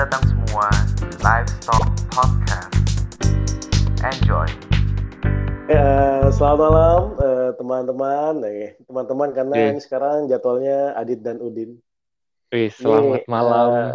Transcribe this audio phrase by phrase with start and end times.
[0.00, 0.64] datang semua
[0.96, 2.72] di Livestock Podcast.
[4.00, 4.48] Enjoy.
[5.68, 5.90] Ya,
[6.32, 8.34] selamat malam eh, teman-teman.
[8.42, 9.66] Eh, teman-teman karena Oke.
[9.70, 11.76] ini sekarang jadwalnya Adit dan Udin.
[12.48, 13.68] Wih, selamat Ini, malam.
[13.70, 13.92] eh,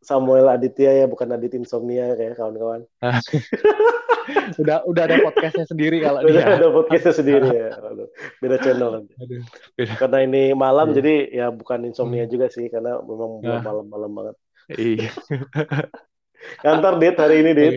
[0.00, 2.88] Samuel Aditya ya, bukan Adit Insomnia kayak kawan-kawan.
[4.58, 6.56] udah udah ada podcastnya sendiri kalau Udah dia.
[6.56, 7.70] ada podcastnya sendiri ya.
[7.76, 8.08] Aduh,
[8.40, 9.12] beda channel nanti.
[9.22, 9.42] Aduh,
[9.76, 9.92] beda.
[9.96, 10.96] Karena ini malam Iya.
[10.96, 12.32] jadi ya bukan insomnia Hmm.
[12.32, 13.62] juga sih karena memang belum Ah.
[13.62, 14.36] malam-malam banget.
[14.70, 15.10] Iya.
[16.64, 17.74] Kantor Dit hari ini Dit.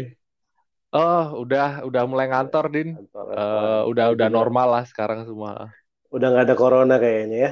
[0.90, 2.98] Oh, udah udah mulai ngantor, Din.
[2.98, 3.82] Kantor, Eh, kantor.
[3.94, 5.70] udah udah normal lah sekarang semua.
[6.10, 7.52] Udah nggak ada corona kayaknya ya.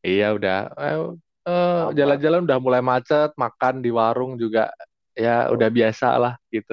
[0.00, 0.58] Iya, udah.
[0.80, 0.96] Eh,
[1.44, 4.72] eh, jalan-jalan udah mulai macet, makan di warung juga
[5.12, 5.56] ya Oh.
[5.60, 6.72] udah biasa lah gitu.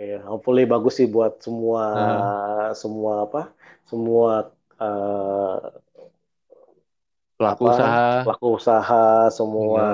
[0.00, 2.72] Iya, hopefully bagus sih buat semua Ah.
[2.72, 3.52] semua apa?
[3.84, 4.48] Semua
[4.80, 5.56] eh,
[7.34, 8.06] Pelaku apa, usaha.
[8.24, 9.84] pelaku usaha semua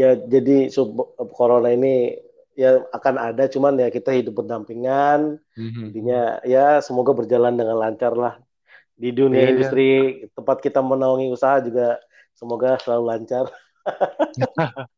[0.00, 0.92] ya jadi sub
[1.38, 2.16] corona ini
[2.62, 5.84] ya akan ada cuman ya kita hidup berdampingan Mhm.
[5.92, 8.34] intinya ya semoga berjalan dengan lancar lah
[9.02, 9.52] di dunia Iya.
[9.52, 9.84] industri
[10.36, 12.00] tempat kita menaungi usaha juga
[12.38, 13.44] semoga selalu lancar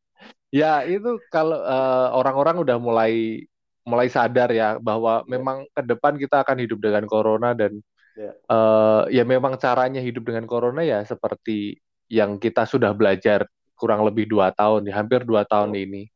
[0.52, 3.44] Ya, itu kalau eh, orang-orang udah mulai
[3.84, 5.30] mulai sadar ya bahwa Iya.
[5.34, 7.72] memang ke depan kita akan hidup dengan corona dan
[8.16, 8.32] Iya.
[8.50, 13.46] eh, ya memang caranya hidup dengan corona ya seperti yang kita sudah belajar
[13.80, 16.10] kurang lebih dua tahun, ya, hampir dua tahun ini.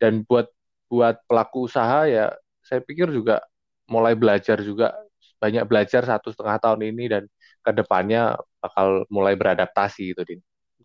[0.00, 0.48] Dan buat
[0.90, 2.32] buat pelaku usaha ya,
[2.64, 3.42] saya pikir juga
[3.90, 4.94] mulai belajar juga
[5.42, 7.24] banyak belajar satu setengah tahun ini dan
[7.64, 10.40] ke depannya bakal mulai beradaptasi gitu, Din.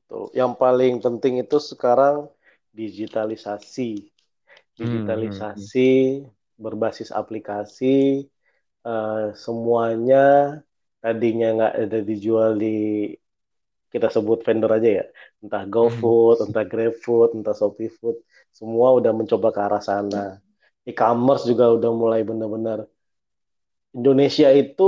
[0.10, 0.26] Tuh.
[0.40, 2.16] yang paling penting itu sekarang
[2.78, 4.10] digitalisasi
[4.80, 5.80] Hmm, digitalisasi
[6.64, 7.86] berbasis aplikasi
[8.88, 10.18] eh, semuanya
[11.04, 12.68] tadinya nggak ada dijual di
[13.94, 15.04] kita sebut vendor aja ya.
[15.44, 18.18] Entah GoFood, entah GrabFood, entah ShopeeFood
[18.58, 20.18] semua udah mencoba ke arah sana.
[20.90, 22.80] E-commerce juga udah mulai benar-benar.
[23.98, 24.84] Indonesia itu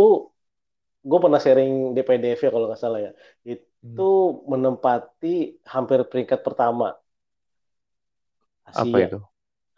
[1.10, 3.12] gue pernah sharing di PDF ya kalau nggak salah ya.
[3.52, 4.04] Itu
[4.52, 5.28] menempati
[5.74, 6.86] hampir peringkat pertama.
[8.72, 9.06] Apa Asia.
[9.08, 9.20] itu?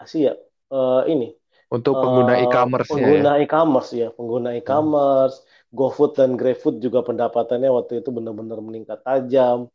[0.04, 0.32] Asia.
[0.74, 1.28] Eh, ini.
[1.74, 2.98] Untuk pengguna Eh, e-commerce ya.
[2.98, 5.36] pengguna e-commerce ya, pengguna e-commerce,
[5.74, 9.68] GoFood dan GrabFood juga pendapatannya waktu itu benar-benar meningkat tajam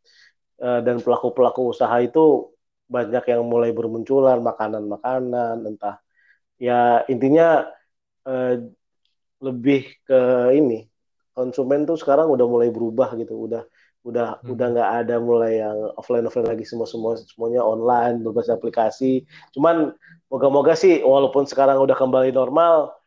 [0.59, 2.51] Eh, dan pelaku-pelaku usaha itu
[2.91, 6.03] banyak yang mulai bermunculan makanan-makanan entah
[6.59, 7.63] ya intinya
[8.27, 8.67] eh,
[9.39, 10.21] lebih ke
[10.59, 10.91] ini
[11.31, 13.63] konsumen tuh sekarang udah mulai berubah gitu udah
[14.03, 14.51] udah Hmm.
[14.51, 19.23] udah nggak ada mulai yang offline offline lagi semua semua semuanya online berbasis aplikasi
[19.55, 19.95] cuman
[20.27, 22.99] moga-moga sih walaupun sekarang udah kembali normal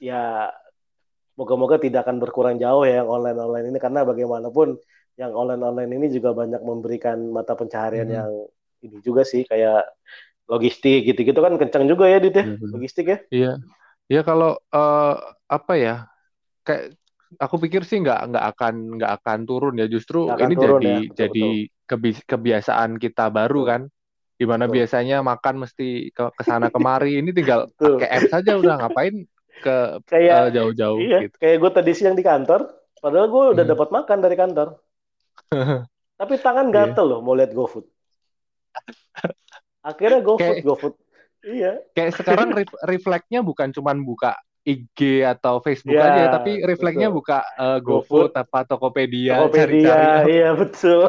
[0.00, 0.48] ya
[1.38, 4.68] moga-moga tidak akan berkurang jauh ya yang online online ini karena bagaimanapun
[5.20, 8.18] yang online online ini juga banyak memberikan mata pencaharian Hmm.
[8.18, 8.30] yang
[8.84, 9.84] ini juga sih kayak
[10.52, 12.82] logistik gitu-gitu kan kencang juga ya Dit ya Iya, benar.
[12.82, 13.48] logistik ya Iya,
[14.14, 15.14] ya kalau eh,
[15.56, 15.92] apa ya,
[16.66, 16.84] kayak
[17.44, 19.86] aku pikir sih nggak nggak akan nggak akan turun ya.
[19.94, 21.40] Justru ini turun jadi ya, betul, jadi
[21.90, 23.70] kebi- kebiasaan kita baru Betul.
[23.70, 23.82] kan,
[24.40, 24.76] di mana Betul.
[24.76, 25.84] biasanya makan mesti
[26.16, 27.20] ke ke sana kemari.
[27.22, 27.96] Ini tinggal Betul.
[27.96, 29.14] pakai apps saja udah ngapain
[29.56, 31.36] ke kayak eh, jauh-jauh iya gitu.
[31.36, 32.60] kayak gue tadi siang di kantor
[32.96, 33.72] padahal gue udah Hmm.
[33.72, 34.68] dapat makan dari kantor
[36.16, 36.74] tapi tangan Iya.
[36.90, 37.86] gatel loh mau lihat GoFood
[39.80, 40.94] akhirnya GoFood Kayak- GoFood
[41.42, 46.58] iya Kayak sekarang ref- refleksnya bukan cuman buka IG atau Facebook Iya, aja ya, tapi
[46.60, 50.26] refleksnya buka eh, GoFood, GoFood apa Tokopedia, Tokopedia cari-cari.
[50.34, 51.06] iya betul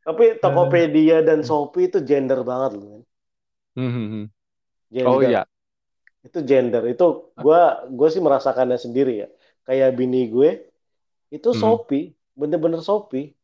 [0.00, 3.02] tapi Tokopedia dan Shopee itu gender banget loh men.
[3.74, 4.24] Hmm, hmm, hmm.
[4.88, 5.10] Gender.
[5.10, 5.42] Oh iya,
[6.26, 6.82] itu gender.
[6.88, 9.28] Itu gue gue sih merasakannya sendiri ya.
[9.66, 10.50] Kayak bini gue
[11.32, 11.60] itu Hmm.
[11.60, 12.12] Shopee.
[12.38, 13.34] Bener-bener Shopee.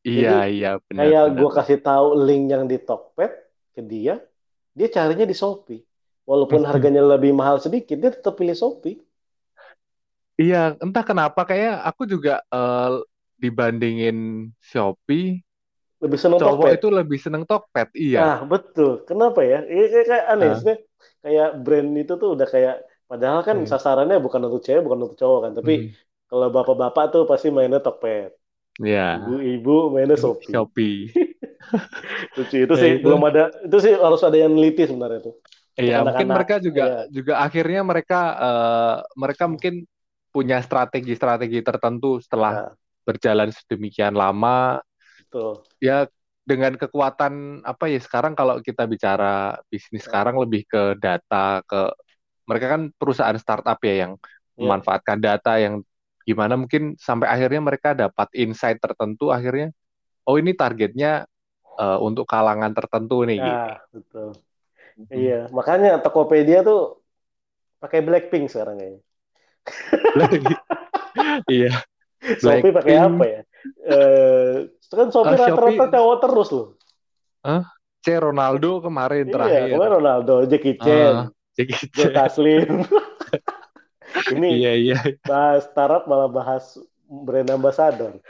[0.00, 0.96] Iya iya benar.
[1.04, 3.32] kayak gue kasih tahu link yang di Tokped
[3.76, 4.16] ke dia
[4.72, 5.84] dia carinya di Shopee.
[6.24, 8.96] Walaupun harganya lebih mahal sedikit dia tetap pilih Shopee.
[10.40, 12.90] Iya, entah kenapa kayak aku juga eh,
[13.36, 15.44] dibandingin Shopee,
[16.00, 17.88] lebih seneng cowok Tokped itu lebih seneng Tokped.
[17.96, 18.18] Iya.
[18.20, 20.50] nah betul kenapa ya Iya, kayak, kayak aneh Ah.
[20.52, 20.76] maksudnya.
[21.20, 22.74] kayak brand itu tuh udah kayak
[23.10, 23.68] padahal kan Hmm.
[23.68, 25.88] sasarannya bukan untuk cewek bukan untuk cowok kan tapi Hmm.
[26.30, 28.32] kalau bapak-bapak tuh pasti mainnya Tokped
[28.80, 29.20] Iya.
[29.28, 30.96] ibu-ibu mainnya Shopee Shopee.
[32.38, 33.04] lucu itu Ya, sih itu.
[33.04, 35.34] belum ada itu sih harus ada yang neliti sebenarnya tuh
[35.78, 37.00] Iya, mungkin mereka juga iya.
[37.08, 39.74] juga akhirnya mereka eh, mereka mungkin
[40.30, 42.66] punya strategi-strategi tertentu setelah Ya,
[43.06, 44.78] berjalan sedemikian lama.
[45.30, 46.10] Betul Ya
[46.42, 51.94] dengan kekuatan apa ya sekarang kalau kita bicara bisnis sekarang lebih ke data ke
[52.50, 54.12] mereka kan perusahaan startup ya yang
[54.60, 54.66] Iya.
[54.66, 55.80] memanfaatkan data yang
[56.26, 59.72] gimana mungkin sampai akhirnya mereka dapat insight tertentu akhirnya
[60.28, 61.24] oh ini targetnya
[61.80, 63.56] eh, untuk kalangan tertentu nih gitu.
[63.56, 64.30] Nah, betul.
[65.08, 67.00] Iya, makanya Tokopedia tuh
[67.80, 69.00] pakai Blackpink sekarang kayaknya.
[71.48, 71.72] Iya.
[72.40, 73.16] Shopee pakai Blackpink.
[73.16, 73.40] apa ya?
[73.80, 74.56] Eh,
[74.90, 76.68] kan Shopee Ah, rata-rata cowok terus loh.
[78.00, 79.70] C Ronaldo kemarin Iya, terakhir.
[79.76, 81.14] kemarin Ronaldo, Jackie Ah, Chan,
[81.56, 82.14] Jackie Joe Chan.
[82.16, 82.64] Taslim.
[84.34, 84.96] Ini Iya iya.
[85.22, 86.74] bahas startup malah bahas
[87.06, 88.18] brand ambassador.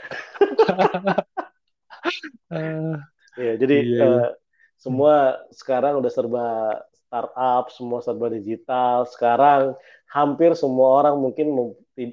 [2.51, 2.99] Ah,
[3.39, 4.03] Iya, jadi Iya, iya.
[4.03, 4.29] eh,
[4.75, 6.45] semua sekarang udah serba
[6.91, 9.07] startup, semua serba digital.
[9.07, 9.79] Sekarang
[10.11, 11.47] hampir semua orang mungkin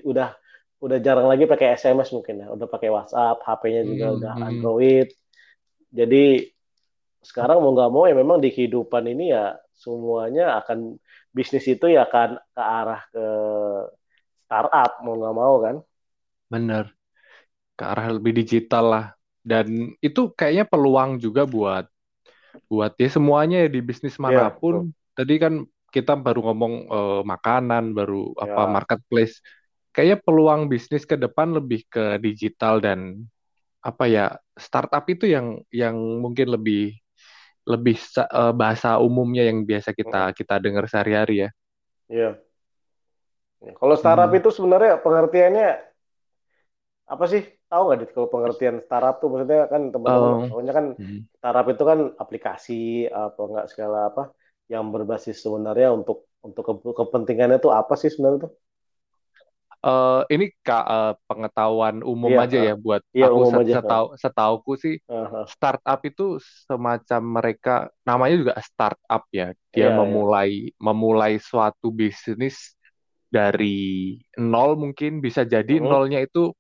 [0.07, 0.39] udah
[0.85, 4.43] udah jarang lagi pakai SMS mungkin ya, udah pakai WhatsApp, HP-nya juga Hmm, udah hmm.
[4.49, 5.07] Android.
[5.99, 6.19] Jadi
[7.29, 10.79] sekarang mau nggak mau ya memang di kehidupan ini ya semuanya akan
[11.37, 13.23] bisnis itu ya akan ke arah ke
[14.45, 15.77] startup mau nggak mau kan?
[16.53, 16.85] Bener.
[17.79, 19.07] Ke arah lebih digital lah.
[19.43, 21.85] Dan itu kayaknya peluang juga buat
[22.71, 24.77] buat ya semuanya ya di bisnis mana pun.
[25.17, 25.55] Tadi kan
[25.95, 28.71] kita baru ngomong eh, makanan, baru apa Ya.
[28.71, 29.41] marketplace.
[29.95, 33.25] Kayaknya peluang bisnis ke depan lebih ke digital dan
[33.83, 34.27] apa ya
[34.59, 36.95] startup itu yang yang mungkin lebih
[37.69, 41.51] lebih eh, bahasa umumnya yang biasa kita kita dengar sehari-hari ya.
[42.09, 42.39] Iya.
[43.65, 44.39] Ya, Kalau startup Hmm.
[44.39, 45.69] itu sebenarnya pengertiannya
[47.13, 47.43] apa sih?
[47.69, 50.73] Tahu nggak Dit kalau pengertian startup tuh maksudnya kan teman-teman Oh.
[50.79, 50.87] kan
[51.39, 52.73] startup itu kan aplikasi
[53.13, 54.23] apa enggak segala apa
[54.73, 58.53] yang berbasis sebenarnya untuk untuk ke- kepentingannya tuh apa sih sebenarnya tuh?
[59.87, 63.75] Eh, ini Kak, eh, pengetahuan umum Iya, aja eh, ya buat iya, aku set- aja,
[63.75, 65.49] setahu setauku sih Aha.
[65.55, 66.23] startup itu
[66.67, 67.71] semacam mereka
[68.03, 69.55] namanya juga startup ya.
[69.75, 69.99] Dia Iya, iya.
[69.99, 72.75] memulai memulai suatu bisnis
[73.31, 75.85] dari nol mungkin bisa jadi Mhm.
[75.85, 76.51] nolnya itu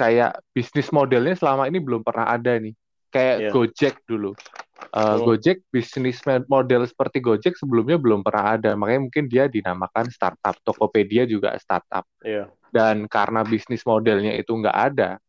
[0.00, 2.74] kayak bisnis modelnya selama ini belum pernah ada nih.
[3.14, 3.50] Kayak Iya.
[3.54, 4.34] Gojek dulu.
[4.74, 5.22] Eh, Hmm.
[5.22, 6.18] Gojek bisnis
[6.50, 8.74] model seperti Gojek sebelumnya belum pernah ada.
[8.74, 10.58] Makanya mungkin dia dinamakan startup.
[10.66, 12.50] Tokopedia juga startup Iya.
[12.74, 15.22] dan karena bisnis modelnya itu nggak ada,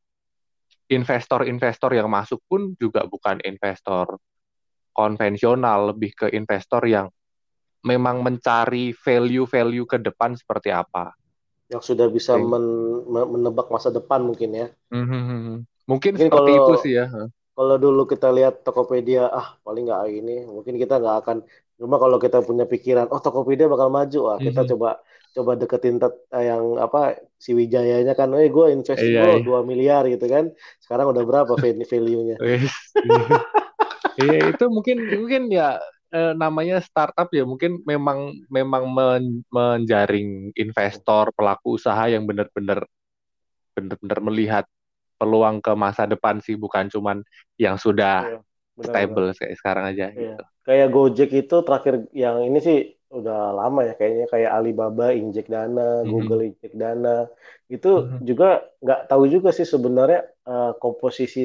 [0.86, 4.18] investor-investor yang masuk pun juga bukan investor
[4.94, 7.10] konvensional, lebih ke investor yang
[7.82, 11.14] memang mencari value-value ke depan seperti apa.
[11.70, 14.68] Yang sudah bisa men- me- menebak masa depan mungkin ya.
[14.94, 15.66] Mhm.
[15.86, 17.06] Mungkin Mungkin seperti kalau- itu sih ya.
[17.56, 21.38] Kalau dulu kita lihat Tokopedia, ah paling nggak ini, mungkin kita nggak akan.
[21.80, 24.70] Cuma kalau kita punya pikiran, oh Tokopedia bakal maju, ah kita Mhm.
[24.76, 24.90] coba
[25.36, 27.00] coba deketin tet- eh, yang apa
[27.40, 30.46] si Wijayanya kan, eh gue invest Iya, gue 2 miliar gitu kan.
[30.84, 32.36] Sekarang udah berapa value- value-nya?
[34.16, 35.76] Iya itu mungkin mungkin ya
[36.16, 42.88] eh, namanya startup ya mungkin memang memang men- menjaring investor pelaku usaha yang benar-benar
[43.76, 44.66] benar-benar melihat
[45.20, 47.18] peluang ke masa depan sih bukan cuman
[47.60, 48.38] yang sudah Iya,
[48.84, 50.36] stable kayak sekarang aja Iya.
[50.36, 50.44] gitu.
[50.66, 52.78] Kayak Gojek itu terakhir yang ini sih
[53.16, 56.10] udah lama ya kayaknya kayak Alibaba injek dana, Mhm.
[56.12, 57.10] Google injek dana.
[57.72, 58.18] Itu Mhm.
[58.30, 58.46] juga
[58.84, 60.20] nggak tahu juga sih sebenarnya
[60.52, 61.42] eh, komposisi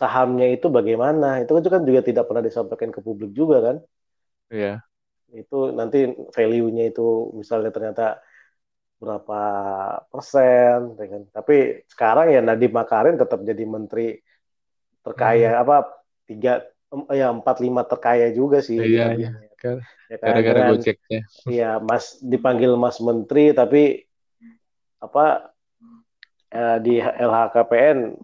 [0.00, 1.26] sahamnya itu bagaimana.
[1.42, 3.76] Itu kan juga tidak pernah disampaikan ke publik juga kan.
[4.50, 4.80] Iya.
[5.28, 5.98] Itu nanti
[6.36, 7.02] value-nya itu
[7.40, 8.04] misalnya ternyata
[8.98, 9.40] berapa
[10.10, 11.22] persen, kan.
[11.30, 14.18] Tapi sekarang ya Nadiem Makarim tetap jadi menteri
[15.00, 15.86] terkaya apa
[16.26, 16.66] tiga
[17.08, 19.30] ya empat lima terkaya juga sih Iya, iya.
[19.58, 21.20] Gar- Ya kan, Gara-gara dengan- Gojeknya.
[21.46, 24.02] Iya, Mas dipanggil Mas Menteri tapi
[24.98, 25.52] apa
[26.48, 28.16] eh, di LHKPN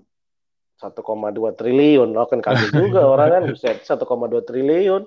[0.74, 2.08] 1,2 triliun.
[2.16, 4.00] Oh kan kaget juga orang kan buset 1,2
[4.42, 5.04] triliun.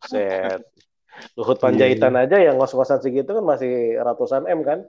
[0.00, 0.69] Buset.
[1.36, 4.84] Luhut Panjaitan aja yang ngos-ngosan segitu kan masih ratusan M kan.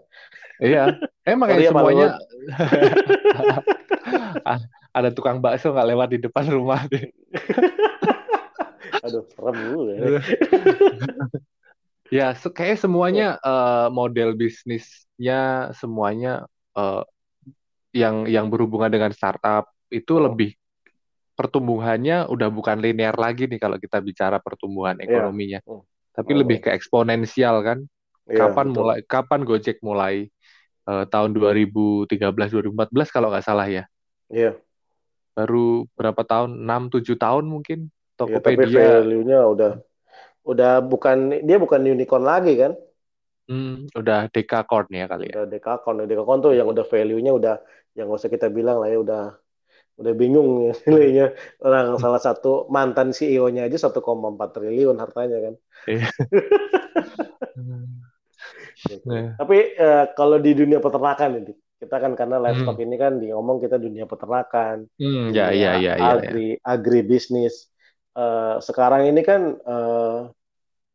[0.61, 0.99] Iya.
[1.25, 2.07] Emang Pak semuanya
[4.97, 7.09] ada tukang bakso nggak lewat di depan rumah deh.
[9.05, 9.93] Aduh, serem juga.
[9.93, 10.05] ya.
[12.11, 16.43] Ya, se- kayak semuanya eh, model bisnisnya semuanya
[16.75, 17.03] eh,
[17.95, 20.27] yang yang berhubungan dengan startup itu Oh.
[20.27, 20.59] lebih
[21.39, 25.07] pertumbuhannya udah bukan linear lagi nih kalau kita bicara pertumbuhan Iya.
[25.07, 25.87] ekonominya, Hmm.
[26.11, 26.39] Tapi Oh.
[26.43, 27.79] lebih ke eksponensial kan.
[28.27, 28.77] Iya, Kapan betul.
[28.83, 30.15] mulai kapan Gojek mulai
[30.81, 33.83] eh, tahun 2013 2014 kalau nggak salah ya.
[34.27, 34.57] Iya.
[35.31, 36.59] Baru berapa tahun?
[36.63, 37.87] 6 7 tahun mungkin
[38.21, 39.71] Iya, tapi Tokopedia value-nya udah
[40.41, 42.73] udah bukan dia bukan unicorn lagi kan?
[43.49, 45.43] hmm, udah dekakorn ya kali ya.
[45.43, 47.55] Udah Dekakorn, Dekakorn tuh yang udah value-nya udah
[47.97, 49.23] yang nggak usah kita bilang lah ya udah
[50.01, 51.25] udah bingung ya nilainya
[51.65, 55.53] orang salah satu mantan CEO-nya aja 1,4 triliun hartanya kan.
[55.89, 56.07] Iya.
[58.81, 59.05] Gitu.
[59.05, 59.37] Nah.
[59.37, 62.85] Tapi eh, kalau di dunia peternakan ini kita kan karena livestock Hmm.
[62.85, 66.05] ini kan di ngomong kita dunia peternakan, Hmm, ya, ya, ya, ya, ya.
[66.13, 67.69] agri agri bisnis.
[68.11, 70.17] eh, sekarang ini kan eh,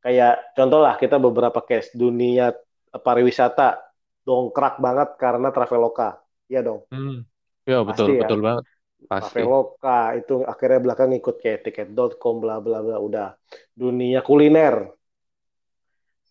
[0.04, 2.52] kayak contoh lah kita beberapa case dunia
[2.92, 3.80] pariwisata
[4.26, 6.20] dongkrak banget karena Traveloka.
[6.50, 6.80] Iya dong.
[6.92, 7.24] Hmm.
[7.66, 8.20] Ya betul Pasti ya.
[8.22, 8.64] betul banget.
[9.04, 9.38] Pasti.
[9.44, 13.36] Traveloka itu akhirnya belakang ikut kayak tiket.com bla bla bla udah.
[13.76, 14.88] Dunia kuliner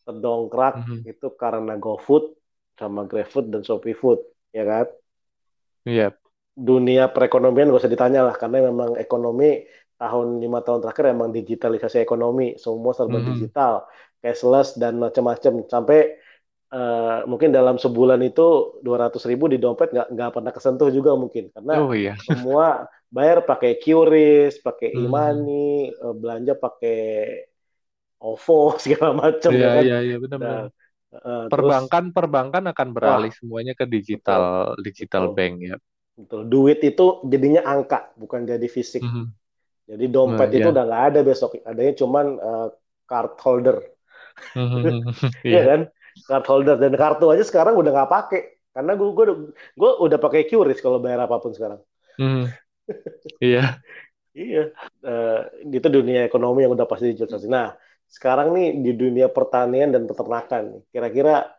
[0.05, 0.99] terdongkrak Mhm.
[1.05, 2.33] itu karena GoFood
[2.75, 4.85] sama GrabFood dan Shopee Food, ya kan?
[5.87, 6.13] Iya.
[6.55, 9.63] Dunia perekonomian gak usah ditanya lah karena memang ekonomi
[9.95, 13.27] tahun lima tahun terakhir emang digitalisasi ekonomi, semua serba Mhm.
[13.31, 13.87] digital,
[14.19, 16.19] cashless dan macam-macam sampai
[16.73, 18.41] eh, mungkin dalam sebulan itu
[18.85, 22.15] 200 ribu di dompet nggak nggak pernah kesentuh juga mungkin karena Oh iya.
[22.27, 25.05] semua bayar pakai QRIS, pakai Hmm.
[25.05, 26.95] e-money, eh, belanja pakai
[28.29, 29.85] OVO segala macam Iya ya kan.
[29.85, 30.59] iya iya benar-benar.
[30.59, 30.61] Nah,
[31.15, 34.43] eh, terus Perbankan perbankan akan beralih wah semuanya ke digital
[34.87, 35.75] digital betul bank ya.
[36.19, 39.03] betul duit itu jadinya angka bukan jadi fisik.
[39.03, 39.33] Mhm.
[39.89, 40.69] Jadi Nah, dompet itu ya.
[40.73, 42.67] udah nggak ada besok, adanya cuman eh,
[43.09, 43.77] card holder,
[44.55, 45.01] Mhm.
[45.51, 45.69] Iya Iya.
[45.69, 45.79] kan?
[46.23, 48.41] Card holder dan kartu aja sekarang udah nggak pakai
[48.71, 49.25] karena gue gue
[49.75, 51.79] gue udah pakai QRIS kalau bayar apa pun sekarang.
[52.19, 52.47] Mhm.
[53.43, 53.83] Iya.
[54.35, 54.75] Iya,
[55.07, 55.39] eh,
[55.71, 57.47] itu dunia ekonomi yang udah pasti digitalisasi.
[57.47, 57.71] Nah,
[58.11, 61.55] sekarang nih di dunia pertanian dan peternakan, kira-kira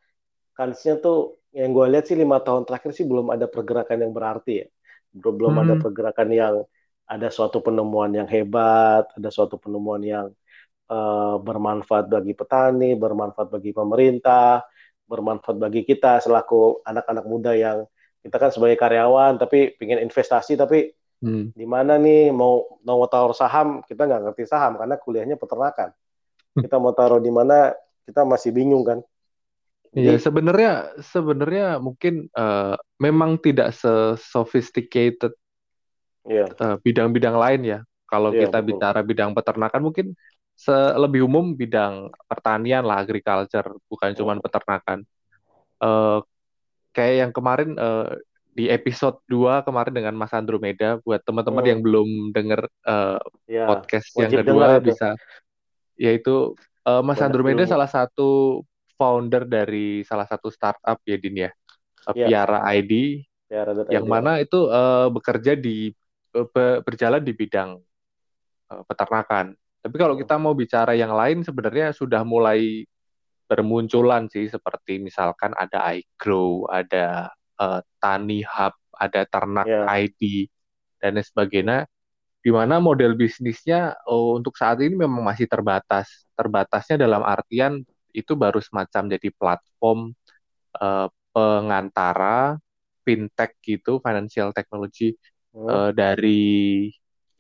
[0.53, 4.53] kansnya tuh yang gue lihat sih lima tahun terakhir sih belum ada pergerakan yang berarti
[4.61, 4.67] ya,
[5.17, 6.55] belum belum ada pergerakan yang
[7.09, 10.27] ada suatu penemuan yang hebat, ada suatu penemuan yang
[10.91, 14.63] eh, bermanfaat bagi petani, bermanfaat bagi pemerintah,
[15.11, 17.79] bermanfaat bagi kita selaku anak-anak muda yang
[18.27, 20.91] kita kan sebagai karyawan tapi pengen investasi tapi
[21.23, 21.49] Hmm.
[21.57, 25.91] di mana nih mau mau taruh saham kita nggak ngerti saham karena kuliahnya peternakan
[26.59, 27.73] kita mau taruh di mana
[28.07, 28.99] kita masih bingung kan
[29.97, 35.33] Iya, sebenarnya sebenarnya mungkin eh, memang tidak se-sophisticated
[36.29, 37.79] ya eh, bidang-bidang lain ya.
[38.07, 38.77] Kalau Iya, kita betul.
[38.77, 40.07] bicara bidang peternakan mungkin
[40.97, 44.17] lebih umum bidang pertanian lah, agriculture, bukan Oh.
[44.17, 45.05] cuma peternakan.
[45.77, 46.19] Eh,
[46.91, 48.17] kayak yang kemarin eh,
[48.57, 51.71] di episode 2 kemarin dengan Mas Andromeda buat teman-teman Hmm.
[51.77, 53.21] yang belum denger eh,
[53.53, 55.09] ya podcast yang kedua dengar itu bisa
[55.95, 56.57] yaitu
[56.89, 58.29] eh, Mas banyak Andromeda ilmu salah satu
[58.97, 61.51] founder dari salah satu startup ya Din ya.
[62.17, 63.21] Ya Piara ID
[63.53, 65.93] Radit yang ID ya mana itu eh, bekerja di
[66.33, 67.77] be- berjalan di bidang
[68.73, 69.53] eh, peternakan.
[69.87, 72.83] Tapi kalau kita mau bicara yang lain sebenarnya sudah mulai
[73.47, 77.31] bermunculan sih seperti misalkan ada iGrow, ada
[77.63, 80.51] eh, Tani Hub, ada Ternak ya ID
[80.99, 81.87] dan lain sebagainya
[82.43, 86.27] di mana model bisnisnya oh, untuk saat ini memang masih terbatas.
[86.35, 90.11] Terbatasnya dalam artian itu baru semacam jadi platform
[90.83, 92.59] eh, pengantara
[93.07, 95.15] fintech gitu, financial technology
[95.57, 95.73] Hmm.
[95.73, 96.45] eh, dari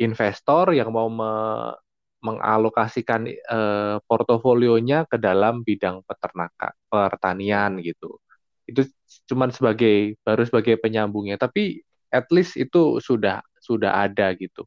[0.00, 1.76] investor yang mau me-
[2.24, 8.18] mengalokasikan eh, portofolionya ke dalam bidang peternakan, pertanian gitu.
[8.66, 8.88] Itu
[9.30, 14.64] cuman sebagai baru sebagai penyambungnya, tapi at least itu sudah sudah ada gitu.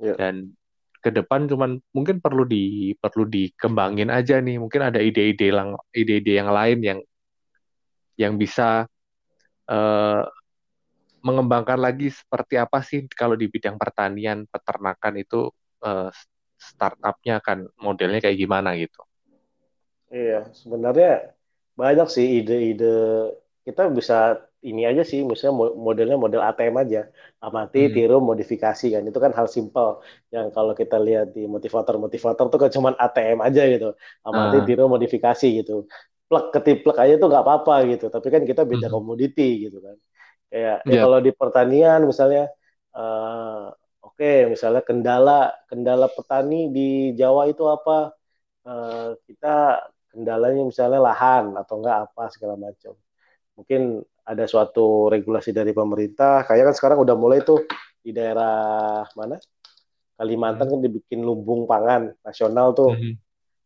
[0.00, 0.52] ya Dan
[1.00, 4.60] ke depan cuman mungkin perlu di perlu dikembangin aja nih.
[4.60, 7.00] Mungkin ada ide-ide lang ide-ide yang lain yang
[8.20, 8.84] yang bisa
[9.70, 10.22] eh,
[11.20, 15.48] mengembangkan lagi seperti apa sih kalau di bidang pertanian, peternakan itu
[15.84, 16.10] eh,
[16.68, 19.00] startupnya akan modelnya kayak gimana gitu.
[20.14, 21.06] iya sebenarnya
[21.80, 22.84] banyak sih ide-ide.
[23.66, 24.14] Kita bisa
[24.68, 26.98] ini aja sih misalnya mo- modelnya model ATM aja.
[27.44, 27.96] Amati Hmm.
[27.96, 29.02] tiru modifikasi kan.
[29.08, 29.86] Itu kan hal simpel.
[30.34, 33.86] Yang kalau kita lihat di motivator-motivator tuh kan cuman ATM aja gitu.
[34.28, 35.72] Amati Ah, tiru modifikasi gitu.
[36.28, 38.04] Plek ketiplek aja tuh nggak apa-apa gitu.
[38.14, 38.94] Tapi kan kita beda mhm.
[38.94, 39.96] komoditi gitu kan.
[40.50, 41.04] Kayak ya Iya.
[41.04, 42.42] kalau di pertanian misalnya
[42.96, 43.64] eh,
[44.20, 48.12] oke misalnya kendala kendala petani di Jawa itu apa?
[48.68, 49.80] Eh, kita
[50.12, 52.92] kendalanya misalnya lahan atau enggak apa segala macam.
[53.56, 56.44] Mungkin ada suatu regulasi dari pemerintah.
[56.44, 57.64] Kayak kan sekarang udah mulai tuh
[58.04, 59.40] di daerah mana?
[60.20, 60.72] Kalimantan Mhm.
[60.76, 62.92] kan dibikin lumbung pangan nasional tuh.
[62.92, 63.16] Mhm.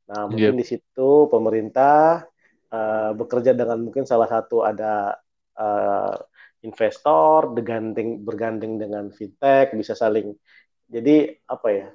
[0.05, 2.29] nah mungkin di situ pemerintah
[2.69, 5.17] eh, bekerja dengan mungkin salah satu ada
[5.57, 6.15] eh,
[6.65, 10.33] investor bergandeng bergandeng dengan fintech bisa saling
[10.89, 11.87] jadi apa ya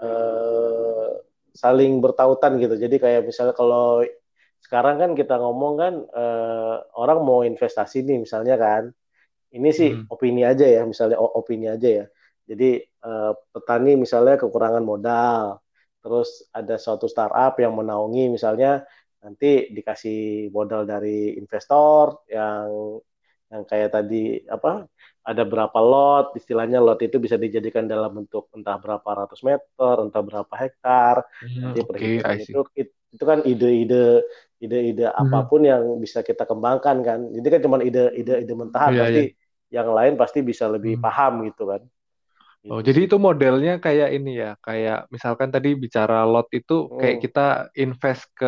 [0.00, 1.10] eh,
[1.52, 4.00] saling bertautan gitu jadi kayak misalnya kalau
[4.60, 8.84] sekarang kan kita ngomong kan eh, orang mau investasi nih misalnya kan
[9.52, 10.06] ini sih Mhm.
[10.08, 12.06] opini aja ya misalnya opini aja ya
[12.48, 15.60] jadi eh, petani misalnya kekurangan modal
[16.00, 18.80] terus ada suatu startup yang menaungi misalnya
[19.20, 22.96] nanti dikasih modal dari investor yang
[23.52, 24.16] yang kayak tadi
[24.54, 24.86] apa
[25.28, 30.22] ada berapa lot istilahnya lot itu bisa dijadikan dalam bentuk entah berapa ratus meter entah
[30.28, 32.46] berapa hektar Hmm, jadi perhitungan see.
[32.46, 34.22] itu it- itu kan ide-ide
[34.62, 35.20] ide-ide Mhm.
[35.22, 39.34] apa pun yang bisa kita kembangkan kan jadi kan cuma ide-ide ide mentahan Iya, pasti
[39.74, 41.02] yang lain pasti bisa lebih Hmm.
[41.02, 41.82] paham gitu kan
[42.70, 43.08] Oh, Gitu jadi sih.
[43.10, 47.24] itu modelnya kayak ini ya, kayak misalkan tadi bicara lot itu kayak Hmm.
[47.24, 47.40] kita
[47.82, 48.46] invest ke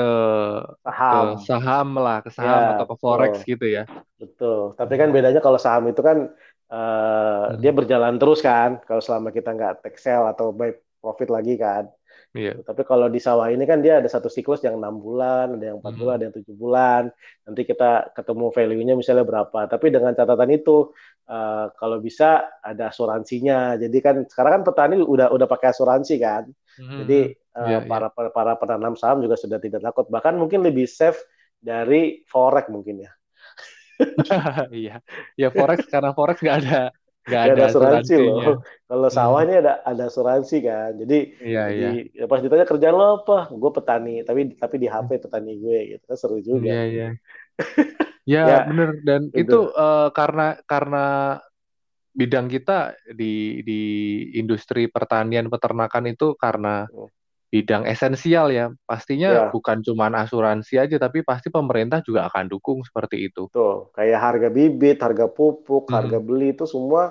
[1.10, 3.82] ke saham saham lah, ke saham ya atau ke forex betul gitu ya.
[4.20, 6.18] betul tapi kan bedanya kalau saham itu kan
[6.72, 7.62] eh, Hmm.
[7.62, 10.70] dia berjalan terus kan kalau selama kita nggak take sell atau buy
[11.02, 11.84] profit lagi kan
[12.32, 12.64] Iya.
[12.64, 15.78] Tapi kalau di sawah ini kan dia ada satu siklus yang enam bulan, ada yang
[15.84, 16.18] empat bulan, Hmm.
[16.20, 17.02] ada yang tujuh bulan.
[17.44, 19.60] Nanti kita ketemu value-nya misalnya berapa.
[19.68, 20.96] Tapi dengan catatan itu,
[21.28, 23.76] eh, kalau bisa ada asuransinya.
[23.76, 26.44] Jadi kan sekarang kan petani udah udah pakai asuransi kan.
[26.80, 27.58] Hmm, Jadi hmm.
[27.60, 27.88] eh, Iya, iya.
[27.90, 30.08] para para penanam saham juga sudah tidak takut.
[30.08, 31.20] Bahkan mungkin lebih safe
[31.60, 33.12] dari forex mungkin ya.
[34.72, 34.94] Iya.
[35.38, 36.80] Ya forex karena forex nggak ada
[37.22, 38.56] Nggak ada ada asuransi loh.
[38.90, 39.52] Kalau sawah Hmm.
[39.62, 40.90] ada ada asuransi kan.
[40.98, 41.88] Jadi Iya, iya.
[41.90, 43.38] jadi ya pas ditanya kerjaan lo apa?
[43.54, 46.66] Gue petani, tapi tapi di HP petani gue gitu kan seru juga.
[46.66, 47.08] Iya, iya.
[48.22, 49.42] Ya, Ya, bener dan itu.
[49.42, 51.06] itu eh, karena karena
[52.12, 53.80] bidang kita di di
[54.36, 57.08] industri pertanian peternakan itu karena Hmm.
[57.52, 58.66] Bidang esensial ya.
[58.88, 63.44] Pastinya Ya, bukan cuma asuransi aja tapi pasti pemerintah juga akan dukung seperti itu.
[63.52, 66.22] tuh kayak harga bibit, harga pupuk, harga Hmm.
[66.26, 67.02] beli itu semua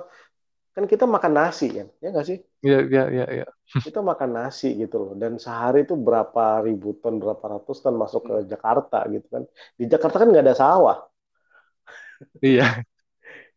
[0.74, 2.38] kan kita makan nasi kan, ya nggak sih?
[2.62, 3.44] Ya, ya, ya, ya.
[3.84, 5.12] Kita makan nasi gitu loh.
[5.22, 9.42] Dan sehari itu berapa ribu ton, berapa ratus ton masuk ke Jakarta gitu kan.
[9.78, 10.96] Di Jakarta kan nggak ada sawah.
[12.42, 12.62] Iya.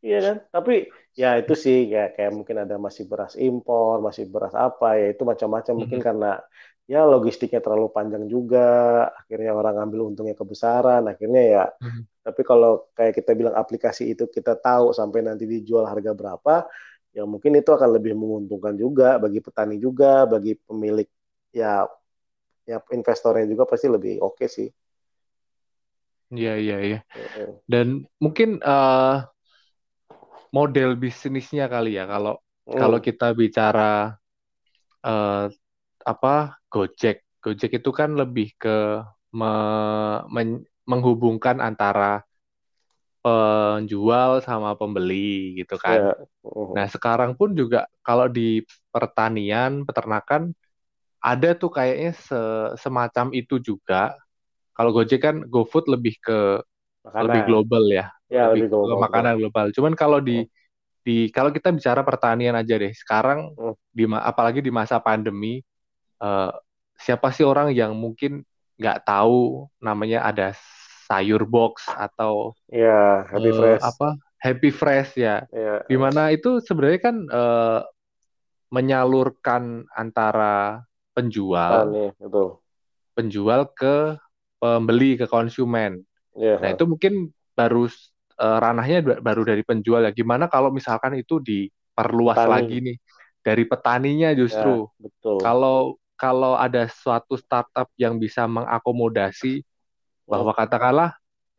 [0.06, 0.36] Iya kan?
[0.54, 0.72] Tapi
[1.22, 5.24] ya itu sih kayak kayak mungkin ada masih beras impor, masih beras apa ya itu
[5.32, 6.06] macam-macam mungkin Mhm.
[6.08, 6.27] karena
[6.92, 8.60] ya logistiknya terlalu panjang juga,
[9.20, 11.63] akhirnya orang ngambil untungnya kebesaran, akhirnya ya.
[11.82, 12.06] Mhm.
[12.25, 16.53] Tapi kalau kayak kita bilang aplikasi itu kita tahu sampai nanti dijual harga berapa,
[17.16, 21.07] ya mungkin itu akan lebih menguntungkan juga bagi petani juga, bagi pemilik
[21.55, 21.86] ya
[22.70, 24.70] ya investornya juga pasti lebih oke sih.
[26.36, 26.98] Iya, iya, iya.
[27.72, 27.88] Dan
[28.24, 29.16] mungkin eh,
[30.55, 32.36] model bisnisnya kali ya kalau
[32.79, 34.18] kalau Hmm, kita bicara
[35.05, 35.46] eh,
[36.05, 37.15] apa Gojek.
[37.44, 39.01] Gojek itu kan lebih ke
[39.35, 42.22] me- men- menghubungkan antara
[43.25, 45.98] penjual sama pembeli gitu kan.
[45.98, 46.13] ya.
[46.46, 46.68] Heeh.
[46.77, 48.61] Nah, sekarang pun juga kalau di
[48.94, 50.53] pertanian, peternakan
[51.24, 54.13] ada tuh kayaknya se- semacam itu juga.
[54.77, 56.39] Kalau Gojek kan GoFood lebih ke
[57.18, 57.50] lebih Makanan.
[57.50, 59.03] global ya, Ya, lebih lebih ke global.
[59.05, 59.65] makanan global.
[59.74, 60.50] Cuman kalau di Hmm.
[61.05, 63.75] di kalau kita bicara pertanian aja deh, sekarang Hmm.
[63.94, 65.61] di apalagi di masa pandemi,
[66.25, 66.50] eh,
[67.05, 68.42] siapa sih orang yang mungkin
[68.79, 70.48] nggak tahu namanya ada
[71.07, 73.88] sayur box atau Ya, Happy eh, Fresh.
[73.90, 77.81] apa Happy Fresh ya, Ya, di mana itu sebenarnya kan eh,
[78.75, 80.83] menyalurkan antara
[81.16, 82.61] penjual petani, betul.
[83.16, 84.18] penjual ke
[84.59, 86.03] pembeli ke konsumen.
[86.35, 87.88] Ya, Nah, itu mungkin baru
[88.42, 90.11] eh, ranahnya ba- baru dari penjual ya.
[90.16, 92.50] Gimana kalau misalkan itu diperluas petani.
[92.50, 92.98] lagi nih
[93.46, 94.88] dari petaninya Ya, justru.
[95.00, 95.40] betul.
[95.42, 99.64] Kalau kalau ada suatu startup yang bisa mengakomodasi
[100.30, 101.12] bahwa katakanlah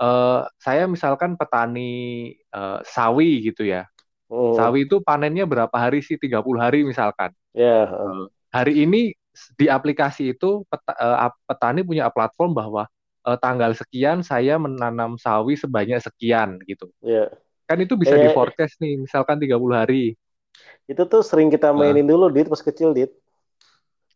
[0.02, 1.90] eh, saya misalkan petani
[2.36, 3.86] eh, sawi gitu ya.
[4.28, 4.56] Hmm.
[4.56, 6.16] Sawi itu panennya berapa hari sih?
[6.20, 7.32] 30 hari misalkan.
[7.54, 9.12] Ya, Eh, hari ini
[9.58, 12.84] di aplikasi itu peta- eh, ap- petani punya platform bahwa
[13.28, 16.88] eh, tanggal sekian saya menanam sawi sebanyak sekian gitu.
[17.02, 17.30] ya.
[17.68, 20.14] Kan itu bisa di Kayak forecast nih, misalkan 30 hari.
[20.90, 23.10] itu tuh sering kita Eh, mainin dulu, Dit, pas kecil, Dit.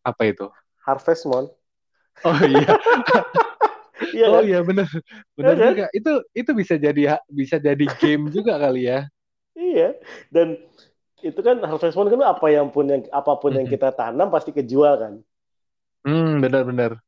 [0.05, 0.47] Apa itu?
[0.87, 1.49] Harvest Moon.
[2.25, 2.77] Oh iya,
[4.15, 4.47] Iya oh kan?
[4.47, 4.87] iya bener,
[5.43, 5.75] Iya bener kan?
[5.75, 5.85] juga.
[5.97, 9.07] Itu itu bisa jadi bisa jadi game juga kali ya.
[9.59, 9.87] Iya.
[10.35, 10.49] Dan
[11.29, 13.73] itu kan Harvest Moon kan apa yang pun yang apa pun yang Mhm.
[13.75, 15.15] kita tanam pasti kejual kan.
[16.05, 17.01] Hmm, bener-bener.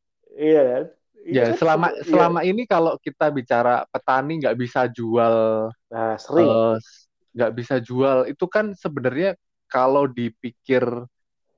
[0.43, 0.85] Iya kan?
[1.33, 2.13] Itu Ya kan selama iya.
[2.13, 6.63] selama ini kalau kita bicara petani nggak bisa jual Nah, sering.
[6.63, 6.75] eh,
[7.37, 9.37] nggak bisa jual itu kan sebenarnya
[9.71, 10.85] kalau dipikir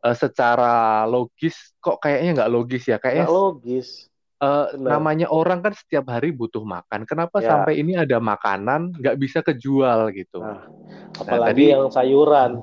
[0.04, 4.12] eh, secara logis kok kayaknya nggak logis ya kayaknya logis.
[4.36, 4.88] eh, Benar.
[4.92, 7.48] namanya orang kan setiap hari butuh makan kenapa Ya.
[7.50, 12.60] sampai ini ada makanan nggak bisa kejual gitu Nah, nah tadi apalagi yang sayuran.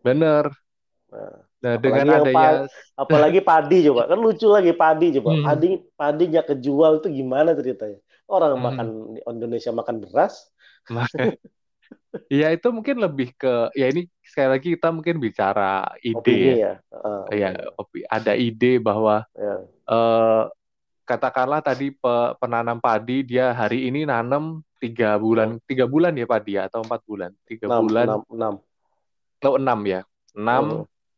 [0.00, 0.52] bener
[1.08, 2.66] Nah, nah apalagi dengan adanya pa-
[2.98, 4.02] apalagi padi coba.
[4.06, 5.30] Kan lucu lagi padi coba.
[5.32, 5.44] Hmm.
[5.44, 7.98] Padi padi nggak kejual itu gimana ceritanya?
[8.26, 8.64] Orang Hmm.
[8.66, 10.50] makan di Indonesia makan beras.
[12.30, 16.16] ya itu mungkin lebih ke ya ini sekali lagi kita mungkin bicara ide.
[16.18, 16.56] Opini ya?
[16.56, 16.74] Ya.
[16.94, 19.54] Ah, ya opi- ada ide bahwa Ya.
[19.66, 20.42] eh,
[21.04, 26.56] katakanlah tadi pe- penanam padi dia hari ini nanam tiga bulan tiga bulan ya padi
[26.56, 27.30] ya, atau empat bulan?
[27.44, 28.06] Tiga enam bulan.
[28.08, 28.54] enam enam.
[29.40, 30.00] Atau enam ya?
[30.32, 30.64] Enam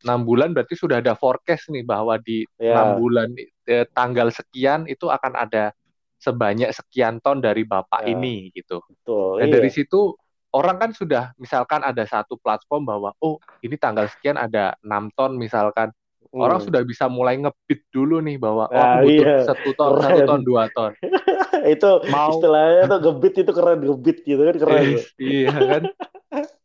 [0.03, 0.19] enam.
[0.21, 2.75] bulan berarti sudah ada forecast nih bahwa di Ya.
[2.75, 3.29] enam bulan
[3.65, 5.71] eh, tanggal sekian itu akan ada
[6.17, 8.17] sebanyak sekian ton dari bapak Ya.
[8.17, 8.81] ini gitu.
[8.83, 9.55] Betul dan iya.
[9.61, 10.17] dari situ
[10.55, 15.35] orang kan sudah misalkan ada satu platform bahwa oh ini tanggal sekian ada enam ton
[15.35, 15.91] misalkan
[16.27, 16.67] orang Hmm.
[16.67, 19.35] sudah bisa mulai ngebit dulu nih bahwa oh aku butuh iya.
[19.47, 20.91] satu ton satu ton dua ton
[21.73, 25.03] itu mau istilahnya tuh gebit itu keren gebit gitu kan keren tuh.
[25.23, 25.83] iya kan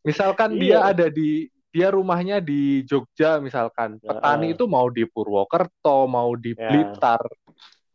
[0.02, 0.90] misalkan dia Iya.
[0.92, 4.54] ada di dia rumahnya di Jogja misalkan Ya, petani ah.
[4.58, 6.68] itu mau di Purwokerto mau di Ya.
[6.68, 7.22] Blitar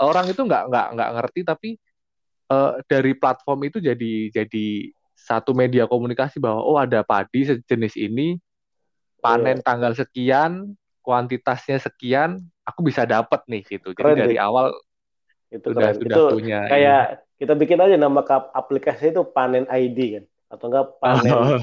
[0.02, 1.70] orang itu nggak nggak nggak ngerti tapi
[2.48, 4.68] eh, dari platform itu jadi jadi
[5.18, 8.38] satu media komunikasi bahwa oh ada padi sejenis ini
[9.18, 13.92] panen tanggal sekian kuantitasnya sekian aku bisa dapat nih gitu.
[13.98, 14.44] Jadi Keren, dari Dik.
[14.44, 14.72] awal
[15.48, 16.00] itu sudah keren.
[16.04, 17.04] sudah itu punya kayak
[17.40, 18.22] kita bikin aja nama
[18.54, 20.24] aplikasi itu panen ID kan?
[20.54, 21.60] Atau enggak panen Oh,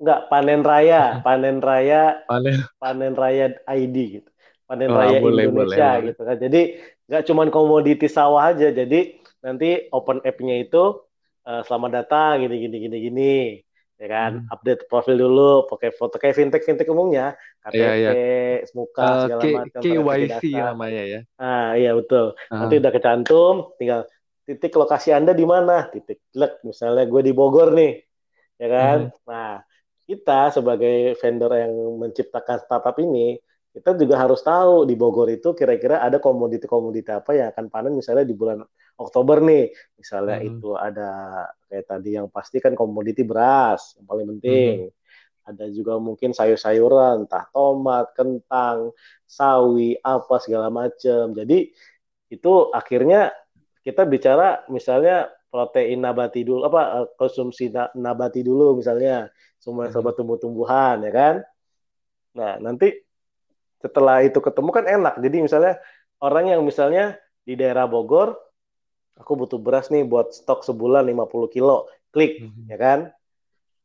[0.00, 2.58] enggak panen raya panen raya panen.
[2.76, 4.30] Panen raya ID gitu.
[4.66, 6.36] Panen Oh, raya boleh, Indonesia boleh, gitu kan.
[6.36, 6.60] Jadi
[7.08, 8.68] nggak cuman komoditi sawah aja.
[8.68, 11.05] Jadi nanti open app-nya itu
[11.46, 13.34] eh, selamat datang gini gini gini gini
[13.96, 14.52] ya kan Hmm.
[14.52, 17.32] update profil dulu pakai foto kayak fintech fintech umumnya
[17.64, 18.10] KTP Iya, iya.
[18.76, 22.60] muka Eh, segala K- macam KYC namanya ya ah iya betul Ah.
[22.60, 24.04] nanti udah kecantum tinggal
[24.44, 27.92] titik lokasi anda di mana titik klek misalnya gue di Bogor nih
[28.60, 29.24] ya kan Mhm.
[29.24, 29.52] nah
[30.06, 33.40] kita sebagai vendor yang menciptakan startup ini
[33.72, 38.24] kita juga harus tahu di Bogor itu kira-kira ada komoditi-komoditi apa yang akan panen misalnya
[38.28, 38.60] di bulan
[38.96, 40.48] Oktober nih misalnya Mhm.
[40.56, 41.10] itu ada
[41.68, 44.88] kayak tadi yang pasti kan komoditi beras yang paling penting.
[45.46, 48.90] Ada juga mungkin sayur-sayuran entah tomat kentang
[49.28, 51.70] sawi apa segala macam jadi
[52.26, 53.30] itu akhirnya
[53.86, 59.30] kita bicara misalnya protein nabati dulu apa eh, konsumsi na- nabati dulu misalnya.
[59.62, 59.92] Semua Mhm.
[59.94, 61.34] serba tumbuh-tumbuhan ya kan?
[62.34, 62.92] Nah nanti
[63.78, 65.14] setelah itu ketemu kan enak.
[65.22, 65.74] Jadi misalnya
[66.18, 67.14] orang yang misalnya
[67.46, 68.34] di daerah Bogor
[69.16, 72.62] aku butuh beras nih buat stok sebulan 50 kilo klik Mhm.
[72.68, 72.98] ya kan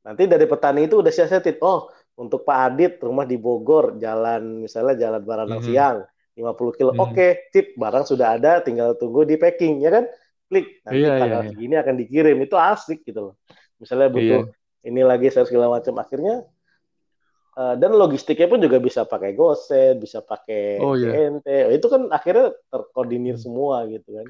[0.02, 4.98] nanti dari petani itu udah siasatin oh untuk Pak Adit rumah di Bogor jalan misalnya
[5.08, 5.67] jalan Baranang Mhm.
[5.67, 5.98] Siang
[6.36, 7.02] 50 kilo Mhm.
[7.02, 10.06] oke tip barang sudah ada tinggal tunggu di packing ya kan
[10.52, 11.50] klik nanti Iya, iya, tanggal iya.
[11.54, 13.36] segini akan dikirim itu asik gitu loh
[13.80, 14.41] misalnya butuh
[14.84, 16.44] ini lagi segala macam akhirnya
[17.56, 21.32] eh, dan logistiknya pun juga bisa pakai GoSend bisa pakai Oh, iya.
[21.32, 23.44] CNT itu kan akhirnya terkoordinir Hmm.
[23.44, 24.28] semua gitu kan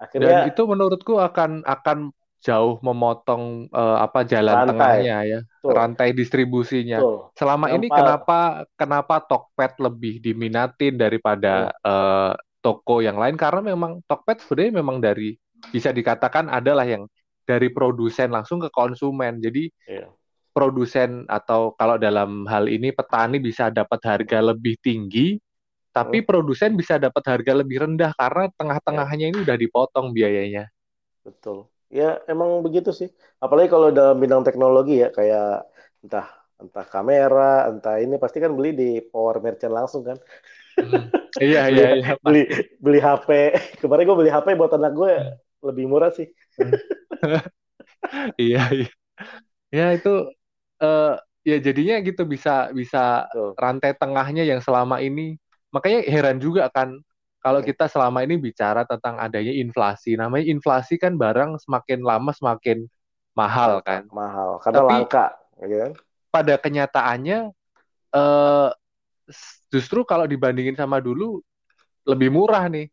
[0.00, 1.98] Dan akhirnya itu menurutku akan akan
[2.40, 4.68] jauh memotong eh, apa jalan Rantai.
[4.72, 5.76] tengahnya ya, Tuh.
[5.76, 7.04] rantai distribusinya.
[7.04, 8.38] tuh Selama ini pa- kenapa
[8.80, 12.32] kenapa Tokped lebih diminatin daripada eh,
[12.64, 13.36] toko yang lain?
[13.36, 15.36] Karena memang Tokped sebenarnya memang dari
[15.68, 17.04] bisa dikatakan adalah yang
[17.44, 19.36] dari produsen langsung ke konsumen.
[19.44, 20.08] Jadi Iya.
[20.50, 25.36] produsen atau kalau dalam hal ini petani bisa dapat harga lebih tinggi,
[25.90, 30.70] tapi produsen bisa dapat harga lebih rendah karena tengah-tengahnya ini udah dipotong biayanya.
[31.26, 31.66] Betul.
[31.90, 33.10] Ya emang begitu sih.
[33.42, 35.66] Apalagi kalau dalam bidang teknologi ya kayak
[36.06, 36.26] entah
[36.60, 40.18] entah kamera, entah ini pasti kan beli di Power Merchant langsung kan.
[40.78, 41.10] Hmm.
[41.42, 42.10] Iya iya iya.
[42.22, 42.46] Beli
[42.78, 43.28] beli HP.
[43.82, 45.12] Kemarin gue beli HP buat anak gue
[45.66, 46.30] lebih murah sih.
[48.40, 48.90] Iya iya.
[49.70, 50.30] Ya itu
[50.80, 53.52] eh ya jadinya gitu bisa bisa Tuh.
[53.56, 55.40] rantai tengahnya yang selama ini
[55.70, 56.98] makanya heran juga kan
[57.40, 60.12] kalau kita selama ini bicara tentang adanya inflasi.
[60.12, 62.84] Namanya inflasi kan barang semakin lama semakin
[63.32, 64.04] mahal kan.
[64.12, 65.26] Mahal karena Tapi- langka,
[65.64, 65.92] gitu kan?
[66.30, 67.38] Pada kenyataannya
[68.10, 68.68] eh
[69.70, 71.40] justru kalau dibandingin sama dulu
[72.04, 72.90] lebih murah nih.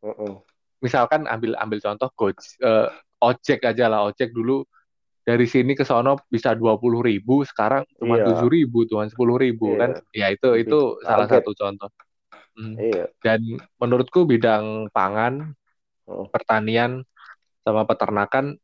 [0.00, 0.40] Mm-mm.
[0.80, 2.88] misalkan ambil ambil contoh Goj, eh,
[3.20, 4.64] ojek aja lah ojek dulu
[5.20, 8.32] dari sini ke sono bisa dua puluh ribu sekarang cuma Iya.
[8.32, 9.80] tujuh ribu cuma sepuluh ribu Iya.
[9.80, 11.92] kan ya itu itu salah satu contoh
[12.60, 12.76] Hmm.
[12.76, 13.08] Iya.
[13.24, 13.40] dan
[13.80, 15.56] menurutku bidang pangan
[16.04, 16.28] Mm.
[16.28, 16.92] pertanian
[17.64, 18.60] sama peternakan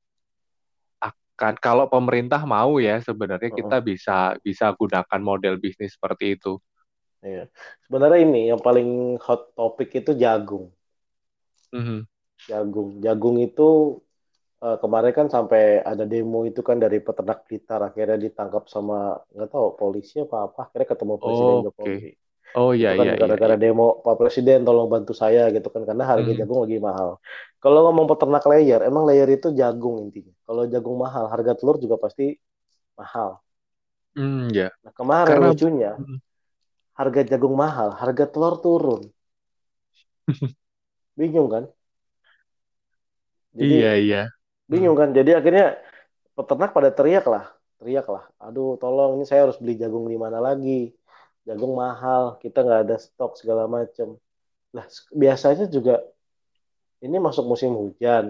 [1.00, 3.58] akan kalau pemerintah mau ya sebenarnya Mm.
[3.64, 6.60] kita bisa bisa gunakan model bisnis seperti itu
[7.24, 7.50] Iya.
[7.82, 10.70] Sebenarnya ini yang paling hot topik itu jagung.
[11.74, 12.06] Mhm.
[12.46, 12.88] Jagung.
[13.02, 13.98] Jagung itu
[14.56, 19.48] eh, kemarin kan sampai ada demo itu kan dari peternak Blitar akhirnya ditangkap sama nggak
[19.52, 22.10] tahu polisi apa apa akhirnya ketemu Presiden Oh, Jokowi.
[22.56, 26.04] Oh iya kan iya iya gara-gara demo Pak Presiden tolong bantu saya gitu kan karena
[26.08, 26.38] harga Hmm.
[26.40, 27.20] jagung lagi mahal.
[27.60, 30.32] Kalau ngomong peternak layer, emang layer itu jagung intinya.
[30.48, 32.36] Kalau jagung mahal, harga telur juga pasti
[32.96, 33.36] mahal.
[34.16, 36.18] Hmm, ya Nah, kemarin Karena- lucunya Hmm.
[36.96, 39.02] harga jagung mahal, harga telur turun.
[41.20, 41.64] Bingung kan?
[43.52, 44.22] Jadi Iya, iya.
[44.68, 45.12] bingung kan.
[45.12, 45.76] Jadi akhirnya
[46.36, 47.44] peternak pada teriak lah,
[47.80, 48.24] teriak lah.
[48.40, 50.95] Aduh, tolong ini saya harus beli jagung di mana lagi?
[51.46, 54.08] Jagung mahal, kita nggak ada stok segala macam.
[54.76, 54.86] Lah
[55.22, 55.94] biasanya juga
[57.04, 58.24] ini masuk musim hujan,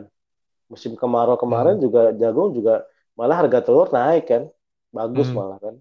[0.72, 1.84] musim kemarau kemarin Hmm.
[1.84, 2.84] juga jagung juga
[3.18, 4.42] malah harga telur naik kan,
[4.96, 5.38] bagus Hmm.
[5.38, 5.74] malah kan.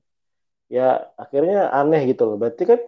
[0.72, 2.38] Ya akhirnya aneh gitu loh.
[2.42, 2.82] Berarti kan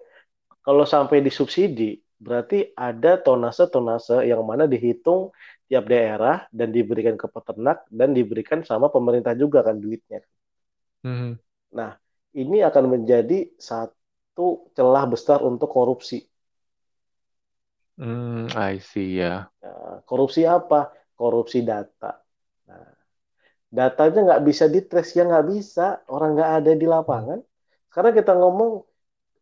[0.66, 5.32] kalau sampai disubsidi, berarti ada tonase-tonase yang mana dihitung
[5.70, 10.22] tiap daerah dan diberikan ke peternak dan diberikan sama pemerintah juga kan duitnya.
[11.04, 11.40] Hmm.
[11.78, 11.92] Nah,
[12.42, 13.38] ini akan menjadi
[14.38, 16.22] satu celah besar untuk korupsi.
[17.98, 19.50] Hmm, I see ya.
[19.66, 20.94] Nah, korupsi apa?
[21.18, 22.22] Korupsi data.
[22.70, 22.86] Nah,
[23.74, 26.06] datanya nggak bisa ditrace, ya nggak bisa.
[26.06, 27.42] Orang nggak ada di lapangan.
[27.90, 28.86] Sekarang kita ngomong,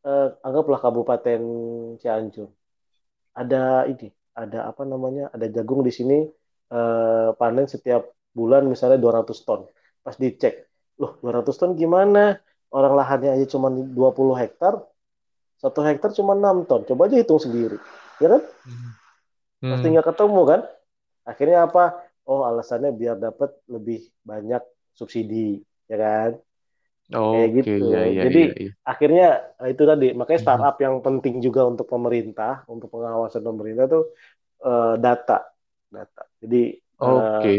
[0.08, 1.42] eh, anggaplah Kabupaten
[2.00, 2.48] Cianjur.
[3.36, 5.28] Ada ini, ada apa namanya?
[5.36, 6.24] Ada jagung di sini
[6.72, 9.68] eh, panen setiap bulan misalnya 200 ton.
[10.00, 10.72] Pas dicek,
[11.04, 12.40] loh 200 ton gimana?
[12.76, 14.74] Orang lahannya aja cuma 20 hektar,
[15.64, 16.82] satu hektar cuma 6 ton.
[16.84, 17.78] Coba aja hitung sendiri.
[18.20, 18.42] Ya kan?
[19.62, 19.72] Hmm.
[19.72, 20.62] Pasti nggak ketemu kan?
[21.26, 21.84] Akhirnya apa?
[22.26, 24.62] Oh, alasannya biar dapat lebih banyak
[24.98, 26.32] subsidi, ya kan?
[27.16, 27.84] Kayak Oke, gitu.
[27.94, 28.72] ya, ya, Jadi ya, ya.
[28.86, 29.28] akhirnya
[29.62, 30.46] eh, itu tadi, makanya Mhm.
[30.46, 34.04] startup yang penting juga untuk pemerintah, untuk pengawasan pemerintah tuh
[34.66, 35.38] eh, data,
[35.94, 36.24] data.
[36.42, 37.54] Jadi eh, Oke.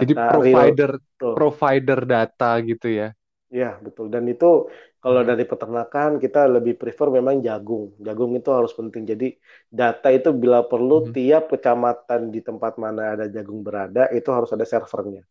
[0.00, 0.90] Jadi data real, provider
[1.34, 3.08] provider data gitu ya.
[3.54, 4.10] Ya, betul.
[4.10, 4.66] Dan itu
[4.98, 5.28] kalau Mhm.
[5.30, 7.94] dari peternakan kita lebih prefer memang jagung.
[8.02, 9.02] Jagung itu harus penting.
[9.06, 9.26] Jadi
[9.70, 11.14] data itu bila perlu Mhm.
[11.14, 15.22] tiap kecamatan di tempat mana ada jagung berada itu harus ada servernya.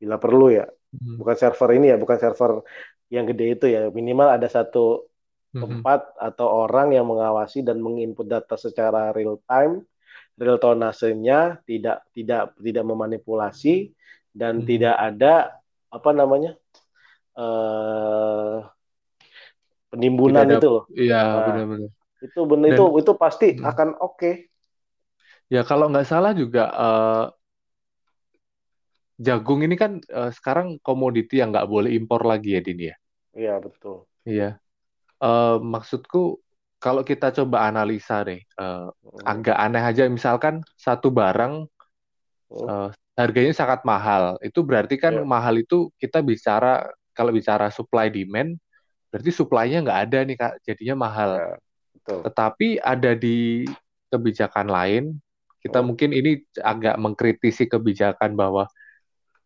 [0.00, 0.66] Bila perlu ya.
[0.92, 1.16] Mhm.
[1.20, 2.52] Bukan server ini ya, bukan server
[3.14, 3.80] yang gede itu ya.
[3.88, 5.08] Minimal ada satu
[5.54, 5.62] Mhm.
[5.62, 9.80] tempat atau orang yang mengawasi dan menginput data secara real time,
[10.36, 13.96] real tonasenya, tidak tidak tidak memanipulasi
[14.36, 14.66] dan Mhm.
[14.68, 15.34] tidak ada
[15.88, 16.52] apa namanya
[17.36, 18.60] eh
[19.90, 20.84] penimbunan ada itu loh.
[21.00, 21.90] Iya, Nah, benar-benar.
[22.24, 23.70] itu benar itu itu pasti Mhm.
[23.70, 24.30] akan oke.
[25.52, 27.24] ya kalau nggak salah juga eh,
[29.26, 32.94] jagung ini kan eh, sekarang komoditi yang nggak boleh impor lagi ya, Din ya.
[33.36, 34.06] Iya, betul.
[34.28, 34.44] Iya.
[35.24, 36.18] Eh, maksudku
[36.84, 40.54] kalau kita coba analisa nih, eh, Hmm, agak aneh aja misalkan
[40.86, 41.54] satu barang
[42.50, 44.36] hmm, eh, harganya sangat mahal.
[44.44, 46.84] Itu berarti kan iya, mahal itu kita bicara
[47.16, 48.60] kalau bicara supply demand,
[49.10, 51.30] berarti supply-nya nggak ada nih Kak, jadinya mahal.
[51.38, 51.46] iya,
[51.94, 52.22] betul.
[52.26, 53.64] Tetapi ada di
[54.12, 55.04] kebijakan lain,
[55.62, 58.68] kita Hmm, mungkin ini agak mengkritisi kebijakan bahwa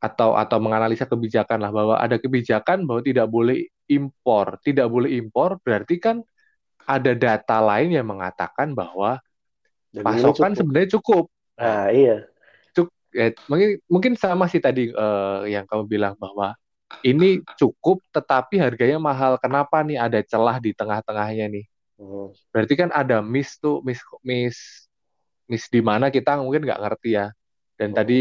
[0.01, 4.57] atau atau menganalisa kebijakan lah bahwa ada kebijakan bahwa tidak boleh impor.
[4.65, 6.25] Tidak boleh impor berarti kan
[6.89, 9.21] ada data lain yang mengatakan bahwa
[9.95, 10.57] ini pasokan cukup.
[10.59, 11.25] sebenarnya cukup.
[11.61, 12.27] Nah, iya.
[12.77, 16.55] cuk- eh, mungkin mungkin sama sih tadi eh, yang kamu bilang bahwa
[17.07, 19.39] ini cukup tetapi harganya mahal.
[19.39, 21.65] Kenapa nih ada celah di tengah-tengahnya nih?
[22.01, 24.89] Hmm, Berarti kan ada miss tuh, miss miss
[25.47, 27.27] miss di mana kita mungkin nggak ngerti ya.
[27.77, 28.21] Dan hmm, tadi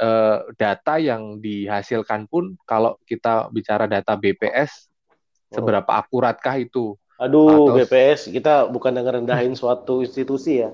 [0.00, 5.56] eh, data yang dihasilkan pun kalau kita bicara data BPS hmm.
[5.56, 6.96] seberapa akuratkah itu?
[7.16, 10.70] Aduh, Atau BPS kita bukan ngerendahin suatu institusi ya.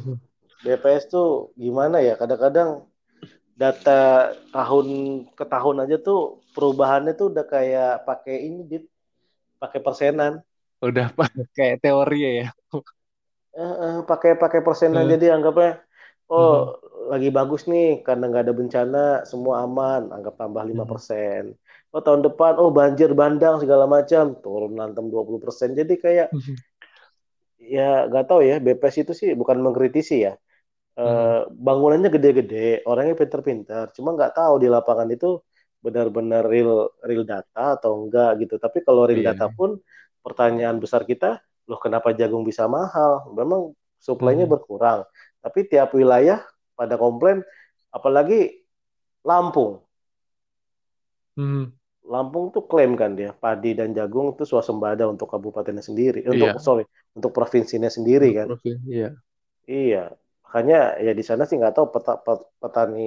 [0.64, 2.16] BPS tuh gimana ya?
[2.16, 2.88] Kadang-kadang
[3.62, 3.90] data
[4.54, 4.86] tahun
[5.38, 6.18] ke tahun aja tuh
[6.54, 8.84] perubahannya tuh udah kayak pakai ini, Dit.
[9.62, 10.32] pakai persenan.
[10.84, 11.06] udah
[11.56, 12.46] kayak teori ya.
[13.54, 15.70] Eh, eh, pakai pakai persenan Eh, jadi anggapnya
[16.32, 16.74] oh
[17.12, 18.98] lagi bagus nih karena nggak ada bencana
[19.30, 21.44] semua aman anggap tambah mhm, 5%.
[21.94, 25.70] Oh tahun depan oh banjir bandang segala macam turun lantem 20%.
[25.78, 26.56] Jadi kayak mhm,
[27.74, 30.32] ya nggak tahu ya BPS itu sih bukan mengkritisi ya.
[30.94, 33.90] Eh, bangunannya gede-gede, orangnya pinter-pinter.
[33.98, 35.42] Cuma nggak tahu di lapangan itu
[35.84, 38.54] benar-benar real real data atau enggak gitu.
[38.62, 39.26] Tapi kalau real Iya.
[39.26, 39.74] data pun
[40.22, 43.26] pertanyaan besar kita, loh kenapa jagung bisa mahal?
[43.34, 45.02] Memang suplainya Mhm, berkurang.
[45.42, 46.38] Tapi tiap wilayah
[46.78, 47.42] pada komplain,
[47.90, 48.62] apalagi
[49.26, 49.82] Lampung.
[51.36, 51.74] mhm.
[52.12, 56.50] Lampung tuh klaim kan dia, padi dan jagung itu swasembada untuk kabupatennya sendiri, Iya, untuk
[56.66, 56.84] sorry,
[57.16, 58.48] untuk provinsinya sendiri untuk kan.
[58.48, 58.88] provinsi.
[58.94, 59.08] Iya.
[59.70, 60.16] Iya,
[60.54, 63.00] makanya ya di sana sih nggak tahu peta, pet- petani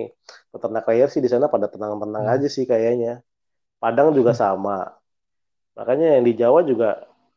[0.52, 3.10] peternak layar sih di sana pada tenang-tenang Mhm, aja sih kayaknya.
[3.84, 4.72] Padang juga mhm, sama.
[5.78, 6.88] Makanya yang di Jawa juga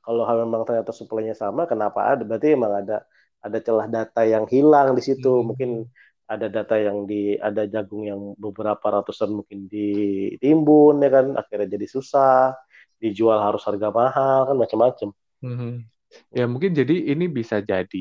[0.05, 2.23] kalau memang ternyata suplainya sama, kenapa ada?
[2.25, 3.05] Berarti emang ada
[3.45, 5.29] ada celah data yang hilang di situ.
[5.49, 5.91] Mungkin mhm,
[6.31, 11.87] ada data yang di ada jagung yang beberapa ratusan mungkin ditimbun ya kan, akhirnya jadi
[11.91, 12.55] susah,
[13.03, 15.09] dijual harus harga mahal kan macam-macam.
[15.45, 15.87] mhm.
[16.35, 17.99] Ya mungkin jadi ini bisa jadi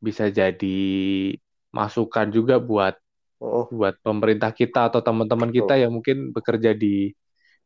[0.00, 0.78] bisa jadi
[1.74, 2.94] masukan juga buat
[3.36, 7.12] Oh, buat pemerintah kita atau teman-teman kita yang mungkin bekerja di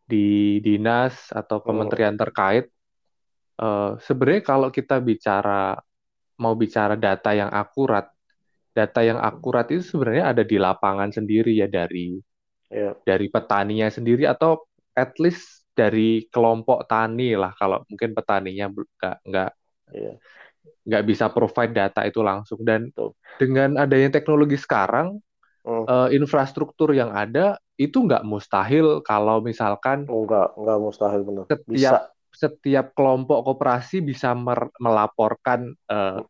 [0.03, 1.67] di dinas atau Hmm.
[1.71, 2.67] kementerian terkait.
[3.61, 5.79] Eh, sebenarnya kalau kita bicara
[6.43, 8.09] mau bicara data yang akurat,
[8.75, 12.19] data yang akurat itu sebenarnya ada di lapangan sendiri ya dari
[12.71, 12.95] Iya.
[13.05, 14.67] dari petaninya sendiri atau
[14.97, 19.51] at least dari kelompok tani lah kalau mungkin petaninya nggak nggak
[19.91, 20.13] Iya.
[20.87, 23.15] Nggak bisa provide data itu langsung dan Betul.
[23.39, 25.21] dengan adanya teknologi sekarang
[25.61, 25.85] Hmm.
[25.85, 31.45] eh, infrastruktur yang ada itu nggak mustahil kalau misalkan enggak, enggak mustahil benar.
[31.45, 31.53] Bisa.
[31.69, 32.01] setiap
[32.33, 36.25] setiap kelompok koperasi bisa mer- melaporkan eh,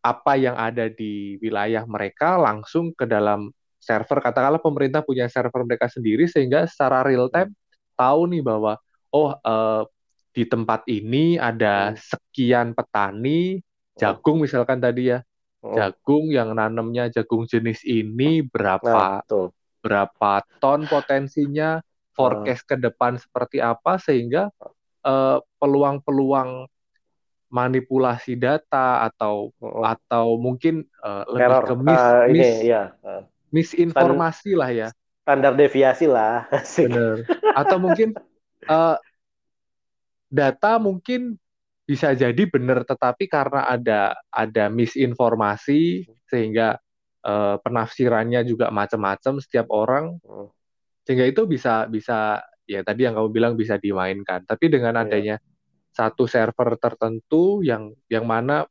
[0.00, 3.48] apa yang ada di wilayah mereka langsung ke dalam
[3.80, 7.56] server katakanlah pemerintah punya server mereka sendiri sehingga secara real time
[7.96, 8.76] tahu nih bahwa
[9.12, 9.82] oh eh,
[10.30, 11.98] di tempat ini ada Hmm.
[11.98, 13.58] sekian petani
[13.94, 15.18] jagung misalkan tadi ya
[15.60, 15.76] Hmm.
[15.76, 19.46] jagung yang nanamnya jagung jenis ini Nah, berapa betul.
[19.80, 24.48] berapa ton potensinya forecast ke depan seperti apa sehingga
[25.00, 26.68] eh, peluang-peluang
[27.48, 29.82] manipulasi data atau Hmm.
[29.82, 31.64] atau mungkin eh, lebih Error.
[31.66, 32.82] ke mis, Ah, ini mis- ya.
[33.00, 33.22] Ah.
[33.50, 34.88] misinformasi lah ya
[35.20, 36.46] Standar deviasi lah.
[36.86, 38.14] Bener atau mungkin
[38.62, 38.96] eh,
[40.30, 41.34] data mungkin
[41.84, 46.78] bisa jadi benar tetapi karena ada ada misinformasi sehingga
[47.26, 50.48] eh, penafsirannya juga macam-macam setiap orang Hmm.
[51.02, 55.02] sehingga itu bisa bisa ya tadi yang kamu bilang bisa dimainkan tapi dengan Iya.
[55.02, 55.36] adanya
[55.90, 58.62] satu server tertentu yang yang mana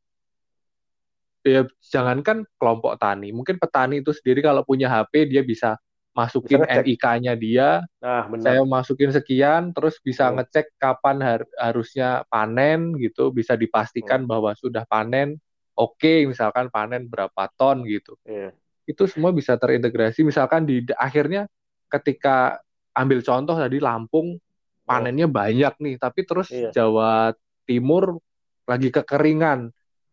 [1.43, 5.75] ya jangankan kelompok tani mungkin petani itu sendiri kalau punya HP dia bisa
[6.11, 6.65] masukin.
[6.65, 8.43] NIK-nya dia Nah, benar.
[8.43, 10.41] saya masukin sekian terus bisa Hmm.
[10.41, 13.61] ngecek kapan har- harusnya panen gitu bisa Hmm.
[13.61, 15.37] dipastikan bahwa sudah panen
[15.73, 18.51] oke misalkan panen berapa ton gitu Iya.
[18.83, 21.47] itu semua bisa terintegrasi misalkan di akhirnya
[21.87, 22.59] ketika
[22.91, 24.35] ambil contoh tadi Lampung
[24.83, 26.73] panennya banyak nih tapi terus Iya.
[26.73, 27.31] Jawa
[27.63, 28.17] Timur
[28.65, 29.69] lagi kekeringan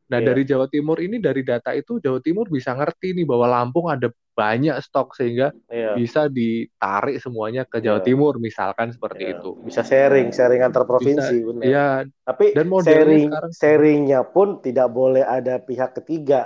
[0.07, 0.27] nah Iya.
[0.29, 4.07] dari Jawa Timur ini dari data itu Jawa Timur bisa ngerti nih bahwa Lampung ada
[4.39, 5.91] banyak stok sehingga Iya.
[5.97, 8.05] bisa ditarik semuanya ke Jawa Iya.
[8.07, 9.35] Timur misalkan seperti Iya.
[9.35, 11.73] itu Bisa sharing, sharing antar bisa provinsi, benar.
[11.73, 16.37] ya Tapi dan sharing sekarang sharingnya pun tidak boleh ada pihak ketiga.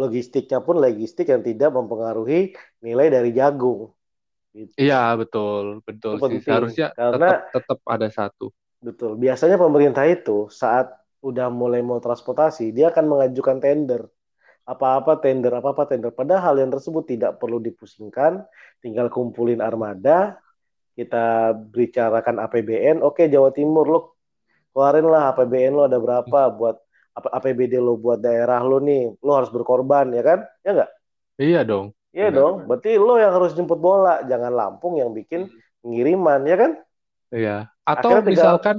[0.00, 2.34] Logistiknya pun logistik yang tidak mempengaruhi
[2.86, 3.80] nilai dari jagung.
[4.58, 4.82] Gitu.
[4.82, 8.44] iya betul betul Itu sih penting seharusnya karena tetap tetap ada satu
[8.86, 9.10] betul.
[9.24, 10.30] Biasanya pemerintah itu
[10.62, 10.86] saat
[11.28, 14.02] udah mulai mau transportasi, dia akan mengajukan tender.
[14.68, 16.12] Apa-apa tender, apa-apa tender.
[16.12, 18.44] Padahal yang tersebut tidak perlu dipusingkan,
[18.84, 20.36] tinggal kumpulin armada,
[20.92, 23.00] kita bicarakan APBN.
[23.00, 24.00] Oke, Jawa Timur lo
[24.76, 26.76] keluarin lah APBN lo ada berapa buat
[27.16, 29.16] APBD lo buat daerah lo nih.
[29.24, 30.44] Lo harus berkorban ya kan?
[30.62, 30.90] Ya enggak?
[31.38, 32.38] iya dong Iya Benar.
[32.38, 32.54] dong.
[32.68, 35.48] Berarti lo yang harus jemput bola, jangan Lampung yang bikin
[35.80, 36.72] pengiriman ya kan?
[37.30, 38.76] iya atau Akhirnya tinggal misalkan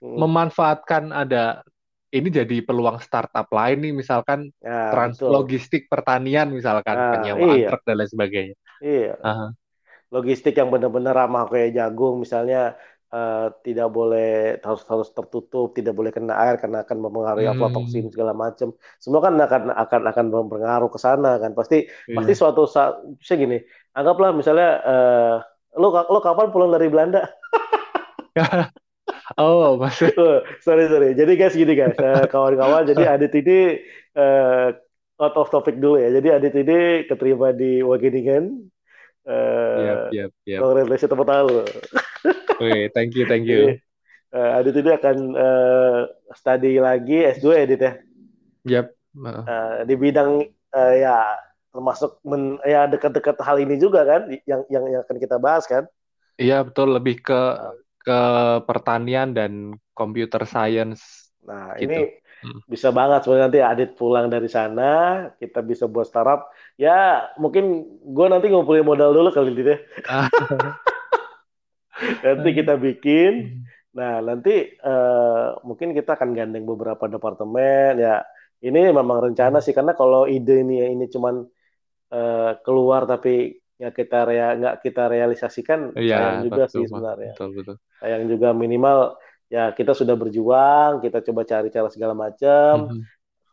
[0.00, 0.16] Hmm.
[0.16, 1.60] memanfaatkan ada
[2.14, 5.30] ini jadi peluang startup lain nih misalkan Ya, trans betul.
[5.34, 7.68] logistik pertanian misalkan Nah, penyewaan iya.
[7.68, 9.12] truk dan lain sebagainya Iya.
[9.20, 9.46] Aha.
[10.14, 12.78] Logistik yang benar-benar ramah kayak jagung misalnya
[13.14, 17.54] eh, tidak boleh harus harus tertutup, tidak boleh kena air karena akan mempengaruhi Hmm.
[17.54, 18.68] aflatoksin segala macam.
[19.02, 21.50] Semua kan akan akan akan berpengaruh ke sana kan.
[21.58, 22.38] Pasti pasti Iya.
[22.40, 23.58] suatu saat saya gini,
[23.94, 25.34] anggaplah misalnya eh,
[25.78, 27.22] lo lo kapan pulang dari Belanda?
[29.38, 31.12] oh maksud Oh, sorry sorry.
[31.16, 32.88] Jadi guys gini guys, Eh, kawan-kawan.
[32.88, 33.80] Jadi Adit ini
[34.16, 34.68] eh,
[35.20, 36.08] out of topic dulu ya.
[36.12, 38.68] Jadi Adit ini keterima di Wageningen.
[39.24, 40.60] Eh, Yap, yap, yap.
[40.60, 41.64] Congratulations tepuk tangan lo.
[42.60, 43.80] Oke, thank you, thank Jadi you.
[44.32, 46.00] eh, Adit ini akan eh,
[46.36, 47.92] study lagi S2 ya Adit ya.
[48.64, 48.86] Yap.
[49.24, 51.38] Eh, di bidang eh, ya
[51.74, 55.84] termasuk men, ya dekat-dekat hal ini juga kan yang yang yang akan kita bahas kan.
[56.34, 57.40] Iya, betul lebih ke
[58.04, 58.18] ke
[58.68, 59.52] pertanian dan
[59.98, 61.84] computer science Nah, gitu.
[61.84, 61.98] ini
[62.44, 62.60] Hmm.
[62.64, 64.92] bisa banget sebenarnya nanti Adit pulang dari sana,
[65.40, 66.48] kita bisa buat startup.
[66.80, 69.78] Ya, mungkin gue nanti ngumpulin modal dulu kali ini deh.
[72.24, 73.32] Nanti kita bikin.
[73.40, 73.62] Hmm.
[73.94, 78.00] Nah, nanti eh, mungkin kita akan gandeng beberapa departemen.
[78.00, 78.24] Ya,
[78.64, 81.34] ini memang rencana sih karena kalau ide ini ini cuman
[82.14, 83.30] eh, keluar tapi
[83.74, 87.32] nggak kita rea nggak kita realisasikan Iya, sayang juga betul, sih sebenarnya.
[87.34, 87.76] Betul, betul.
[88.00, 88.98] Sayang juga minimal
[89.50, 92.74] ya kita sudah berjuang, kita coba cari cara segala macam.
[92.90, 93.02] Mhm.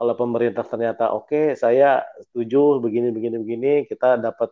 [0.01, 4.49] Kalau pemerintah ternyata oke, saya setuju begini begini begini, kita dapat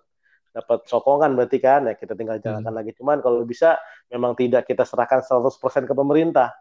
[0.49, 2.91] dapat sokongan berarti kan ya kita tinggal jalankan lagi.
[2.97, 3.77] Cuman kalau bisa
[4.09, 6.53] memang tidak kita serahkan 100% ke pemerintah.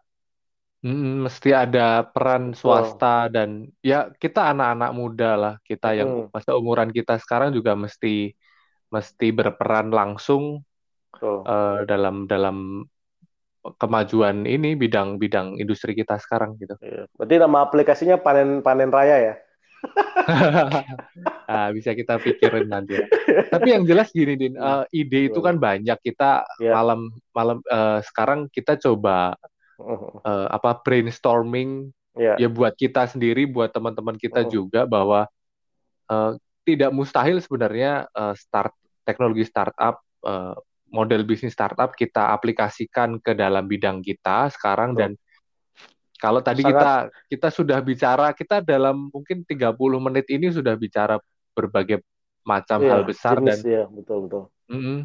[0.79, 6.31] Mm, mesti ada peran swasta dan ya kita anak-anak muda lah kita yang Mm.
[6.31, 8.31] masa umuran kita sekarang juga mesti
[8.89, 10.65] mesti berperan langsung
[11.21, 12.85] eh, dalam dalam
[13.77, 16.73] kemajuan ini bidang-bidang industri kita sekarang gitu.
[16.81, 17.05] Iya.
[17.13, 19.35] Berarti nama aplikasinya panen panen raya ya?
[21.49, 23.01] Ah, bisa kita pikirin nanti.
[23.01, 23.09] ya.
[23.49, 25.97] Tapi yang jelas gini, Din, eh, ide itu kan banyak.
[25.97, 26.77] Kita Iya.
[26.77, 27.01] malam
[27.33, 29.33] malam eh, sekarang kita coba
[30.23, 32.37] eh, apa brainstorming Iya.
[32.37, 34.51] ya buat kita sendiri, buat teman-teman kita Mhm.
[34.51, 35.25] juga bahwa
[36.09, 36.33] eh,
[36.65, 38.77] tidak mustahil sebenarnya eh, start
[39.09, 40.53] teknologi startup, eh,
[40.93, 45.01] model bisnis startup kita aplikasikan ke dalam bidang kita sekarang Betul.
[45.01, 45.13] dan
[46.19, 46.93] kalau tadi Sangat- kita
[47.31, 51.17] kita sudah bicara, kita dalam mungkin 30 menit ini sudah bicara
[51.57, 52.03] berbagai
[52.43, 54.45] macam Iya, hal besar dan jenis, ya, betul betul.
[54.69, 54.99] Mm-mm.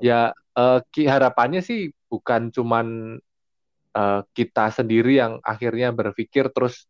[0.00, 3.18] Ya, eh, ki- harapannya sih bukan cuman
[3.94, 6.86] eh, kita sendiri yang akhirnya berpikir terus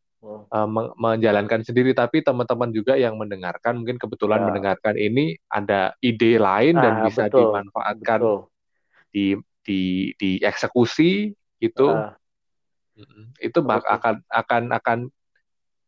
[0.55, 4.47] Men- menjalankan sendiri, tapi teman-teman juga yang mendengarkan mungkin kebetulan Ya.
[4.47, 8.39] mendengarkan ini ada ide lain dan Ah, bisa betul, dimanfaatkan Betul.
[9.11, 9.27] di
[9.65, 9.81] di
[10.15, 11.89] dieksekusi gitu.
[11.91, 12.15] Ah.
[13.43, 14.99] Itu bak- akan akan akan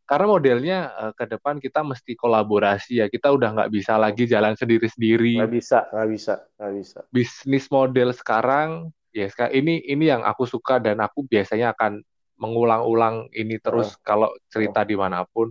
[0.06, 3.06] karena modelnya eh, ke depan kita mesti kolaborasi ya.
[3.06, 5.38] Kita udah nggak bisa lagi jalan sendiri-sendiri.
[5.38, 6.98] nggak bisa, nggak bisa, nggak bisa.
[7.14, 12.02] bisnis model sekarang ya seka- ini ini yang aku suka dan aku biasanya akan
[12.40, 15.50] mengulang-ulang ini terus kalau cerita di mana pun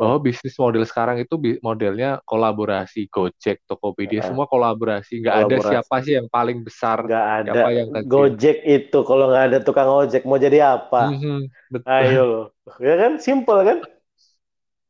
[0.00, 4.26] bahwa bisnis model sekarang itu modelnya kolaborasi Gojek, Tokopedia Ah.
[4.32, 7.50] semua kolaborasi nggak ada siapa sih yang paling besar Nggak ada.
[7.52, 8.08] siapa yang kecil.
[8.12, 10.98] Gojek itu kalau nggak ada tukang ojek mau jadi apa?
[11.12, 11.90] Mhm, betul.
[11.90, 12.44] Ayo loh,
[12.80, 13.78] ya kan, simple kan?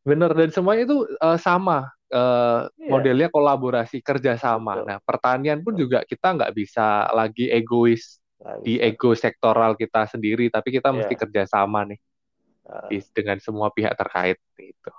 [0.01, 2.91] Bener dan semuanya itu eh, sama eh, Iya.
[2.93, 4.81] modelnya kolaborasi kerjasama.
[4.81, 4.89] Betul.
[4.89, 8.85] Nah pertanian pun juga kita nggak bisa lagi egois Nggak di bisa.
[8.89, 11.21] ego sektoral kita sendiri, tapi kita mesti Iya.
[11.21, 12.01] kerjasama nih
[12.65, 14.93] Nah, di- dengan semua pihak terkait gitu.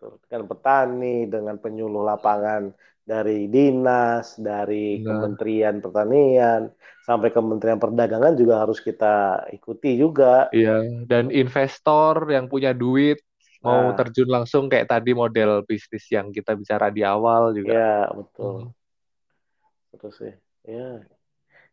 [0.00, 0.12] betul.
[0.26, 2.72] Dengan petani, dengan penyuluh lapangan
[3.06, 5.06] dari dinas, dari Benar.
[5.06, 6.62] Kementerian Pertanian,
[7.06, 10.48] sampai Kementerian Perdagangan juga harus kita ikuti juga.
[10.50, 13.22] Iya, dan investor yang punya duit
[13.60, 13.96] mau Nah.
[13.98, 17.70] terjun langsung kayak tadi model bisnis yang kita bicara di awal juga.
[17.76, 18.72] Ya, betul.
[18.72, 19.98] Mhm.
[20.00, 20.34] Terus sih.
[20.64, 21.04] Ya.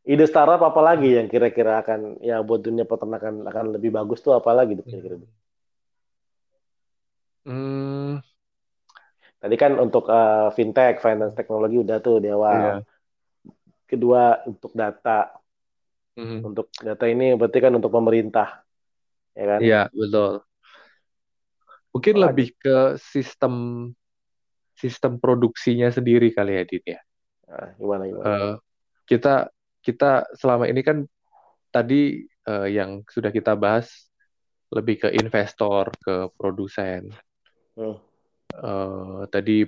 [0.08, 4.34] Ide startup apa lagi yang kira-kira akan ya buat dunia peternakan akan lebih bagus tuh
[4.40, 5.20] apa lagi kira-kira?
[7.46, 8.20] Hmm,
[9.38, 12.58] Tadi kan untuk eh, fintech, finance teknologi udah tuh di awal.
[12.58, 12.74] iya.
[13.88, 15.32] Kedua untuk data.
[16.18, 16.40] Mhm.
[16.50, 18.48] Untuk data ini berarti kan untuk pemerintah.
[19.38, 19.60] Ya kan?
[19.62, 20.34] Iya, betul.
[21.94, 22.26] Mungkin Apalagi?
[22.26, 23.54] lebih ke sistem
[24.78, 27.00] sistem produksinya sendiri kali ya, Din ya.
[27.48, 28.28] Nah, gimana gimana?
[28.28, 28.54] Eh,
[29.08, 29.50] kita
[29.82, 31.08] kita selama ini kan
[31.72, 34.08] tadi eh, yang sudah kita bahas
[34.72, 37.08] lebih ke investor, ke produsen.
[37.78, 37.98] Hmm.
[38.52, 39.64] Eh, tadi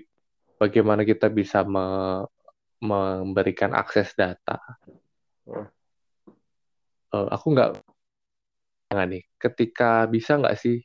[0.59, 2.27] bagaimana kita bisa me-
[2.79, 4.59] memberikan akses data.
[5.47, 5.67] Hmm.
[7.09, 7.69] Eh, aku nggak
[8.89, 10.81] nggak nih, ketika bisa nggak sih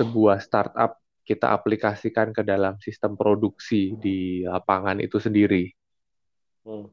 [0.00, 5.70] sebuah startup kita aplikasikan ke dalam sistem produksi di lapangan itu sendiri,
[6.60, 6.92] Hmm.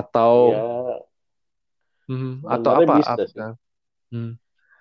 [0.00, 1.00] Atau Ya,
[2.08, 2.94] Hmm, atau apa?
[2.96, 3.44] bisa sih.
[3.44, 3.58] apa-
[4.12, 4.30] Hmm,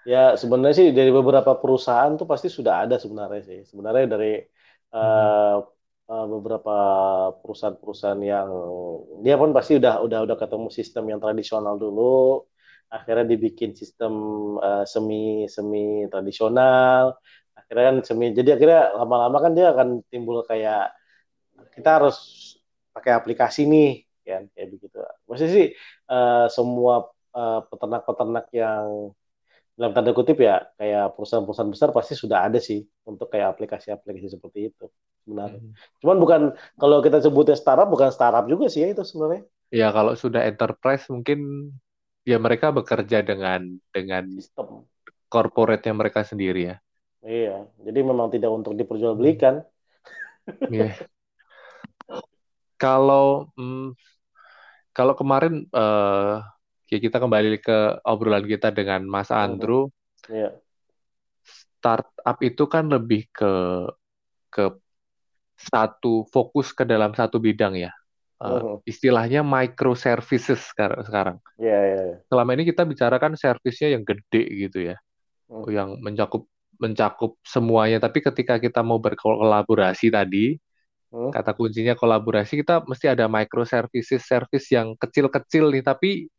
[0.08, 3.60] Ya sebenarnya sih dari beberapa perusahaan tuh pasti sudah ada sebenarnya sih.
[3.70, 4.28] Sebenarnya dari
[4.96, 5.56] eh,
[6.12, 6.74] eh, beberapa
[7.44, 8.50] perusahaan-perusahaan yang
[9.24, 12.42] dia pun pasti udah udah udah ketemu sistem yang tradisional dulu.
[12.90, 14.14] Akhirnya dibikin sistem
[14.66, 17.20] eh, semi semi tradisional.
[17.60, 18.26] Akhirnya kan semi.
[18.38, 20.96] Jadi akhirnya lama-lama kan dia akan timbul kayak
[21.76, 22.18] kita harus
[22.96, 23.90] pakai aplikasi nih,
[24.26, 24.98] kan kayak begitu.
[25.30, 25.68] Maksudnya sih
[26.12, 26.94] eh, semua
[27.38, 29.14] eh, peternak-peternak yang
[29.80, 34.60] dalam tanda kutip ya kayak perusahaan-perusahaan besar pasti sudah ada sih untuk kayak aplikasi-aplikasi seperti
[34.74, 34.86] itu
[35.24, 35.62] sebenarnya.
[35.62, 35.74] hmm.
[36.04, 36.42] Cuman bukan
[36.82, 41.06] kalau kita sebutnya startup bukan startup juga sih ya itu sebenarnya Ya kalau sudah enterprise
[41.14, 41.40] mungkin
[42.26, 43.62] ya mereka bekerja dengan
[43.94, 44.90] dengan sistem.
[45.34, 46.76] corporate-nya mereka sendiri ya.
[47.34, 47.50] Iya,
[47.86, 49.56] jadi memang tidak untuk diperjualbelikan.
[50.70, 51.10] Iya.
[52.80, 53.92] Kalau hmm,
[55.00, 56.36] kalau kemarin eh,
[56.92, 59.88] ya kita kembali ke obrolan kita dengan Mas Andrew,
[60.28, 60.60] Iya,
[61.80, 63.54] startup itu kan lebih ke
[64.52, 64.76] ke
[65.56, 67.92] satu fokus ke dalam satu bidang ya.
[68.40, 68.84] Eh, Mhm.
[68.88, 71.38] istilahnya microservices sekarang sekarang.
[71.60, 72.02] iya, iya.
[72.12, 72.18] iya.
[72.28, 74.96] Selama ini kita bicarakan servisnya yang gede gitu ya,
[75.48, 75.68] Hmm.
[75.72, 76.48] yang mencakup
[76.80, 78.00] mencakup semuanya.
[78.00, 80.56] Tapi ketika kita mau berkolaborasi tadi,
[81.10, 81.34] Hmm.
[81.34, 86.30] kata kuncinya kolaborasi, kita mesti ada microservices, service yang kecil-kecil nih, tapi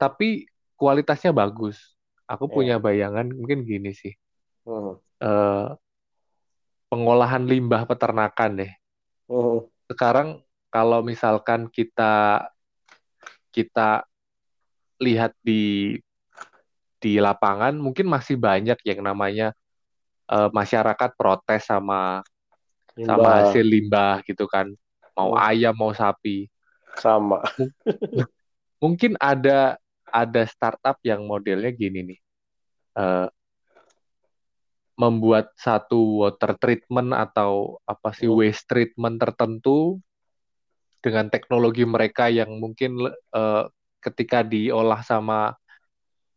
[0.00, 0.48] tapi
[0.80, 1.76] kualitasnya bagus.
[2.24, 2.54] Aku Iya.
[2.56, 4.16] punya bayangan mungkin gini sih,
[4.64, 4.96] Hmm.
[5.20, 5.68] eh,
[6.88, 8.72] pengolahan limbah peternakan deh.
[9.28, 9.64] Hmm.
[9.88, 10.40] sekarang
[10.72, 12.48] kalau misalkan kita
[13.52, 14.08] kita
[14.96, 15.96] lihat di
[16.96, 19.52] di lapangan mungkin masih banyak yang namanya
[20.32, 22.24] uh, masyarakat protes sama
[22.96, 23.08] limbah.
[23.08, 24.70] sama hasil limbah gitu kan
[25.16, 25.48] mau hmm.
[25.48, 26.48] ayam mau sapi
[27.00, 27.40] sama
[28.82, 29.80] mungkin ada
[30.12, 32.20] ada startup yang modelnya gini nih
[33.00, 33.28] uh,
[34.96, 38.38] membuat satu water treatment atau apa sih hmm.
[38.38, 39.98] waste treatment tertentu
[41.02, 43.64] dengan teknologi mereka yang mungkin uh,
[43.98, 45.56] ketika diolah sama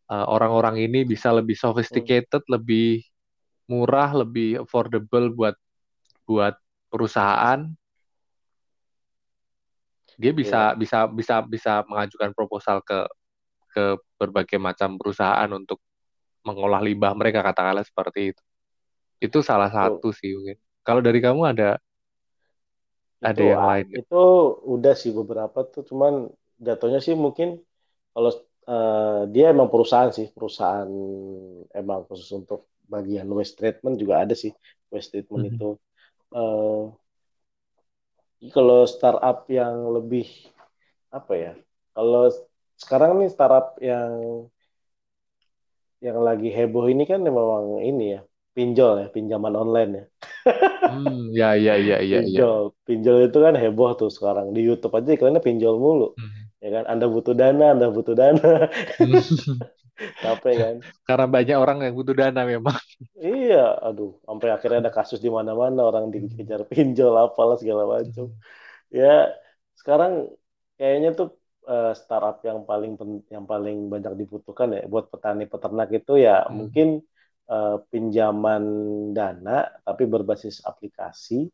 [0.10, 2.54] uh, orang-orang ini bisa lebih sophisticated, hmm.
[2.58, 3.06] lebih
[3.70, 5.56] murah, lebih affordable buat
[6.26, 6.58] buat
[6.90, 7.70] perusahaan.
[10.16, 10.78] Dia bisa yeah.
[10.78, 13.06] bisa bisa bisa mengajukan proposal ke
[13.76, 15.84] ke berbagai macam perusahaan untuk
[16.48, 18.44] mengolah limbah mereka katakanlah seperti itu.
[19.20, 20.16] Itu salah satu oh.
[20.16, 20.58] sih mungkin.
[20.86, 21.82] Kalau dari kamu ada
[23.20, 23.86] ada itu, yang lain?
[23.92, 24.24] Itu
[24.64, 26.30] udah sih beberapa tuh, cuman
[26.62, 27.60] jatuhnya sih mungkin
[28.14, 28.32] kalau
[28.70, 30.88] uh, dia emang perusahaan sih, perusahaan
[31.74, 34.54] emang khusus untuk bagian waste treatment juga ada sih
[34.94, 35.58] waste treatment mm -hmm.
[35.58, 35.70] itu.
[36.34, 36.94] Uh,
[38.54, 40.30] kalau startup yang lebih
[41.10, 41.54] apa ya?
[41.96, 42.30] Kalau
[42.76, 44.46] sekarang nih startup yang
[46.04, 48.22] yang lagi heboh ini kan memang ini ya
[48.56, 50.06] pinjol ya, pinjaman online ya.
[50.94, 52.24] hmm, ya, ya, ya, ya.
[52.24, 52.84] Pinjol, ya.
[52.88, 56.16] pinjol itu kan heboh tuh sekarang di YouTube aja iklannya pinjol mulu.
[56.16, 56.48] Hmm.
[56.64, 58.72] Ya kan, Anda butuh dana, Anda butuh dana.
[59.96, 60.76] Capek kan?
[61.08, 62.76] Karena banyak orang yang butuh dana memang.
[63.16, 68.36] Iya, aduh, sampai akhirnya ada kasus di mana-mana orang dikejar pinjol apalah segala macam.
[68.92, 69.32] Ya,
[69.80, 70.36] sekarang
[70.76, 73.00] kayaknya tuh uh, startup yang paling
[73.32, 76.52] yang paling banyak dibutuhkan ya buat petani peternak itu ya hmm.
[76.52, 76.88] mungkin
[77.50, 78.64] uh, pinjaman
[79.16, 81.50] dana tapi berbasis aplikasi.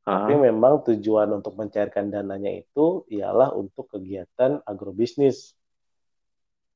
[0.00, 5.54] Tapi memang tujuan untuk mencairkan dananya itu ialah untuk kegiatan agrobisnis.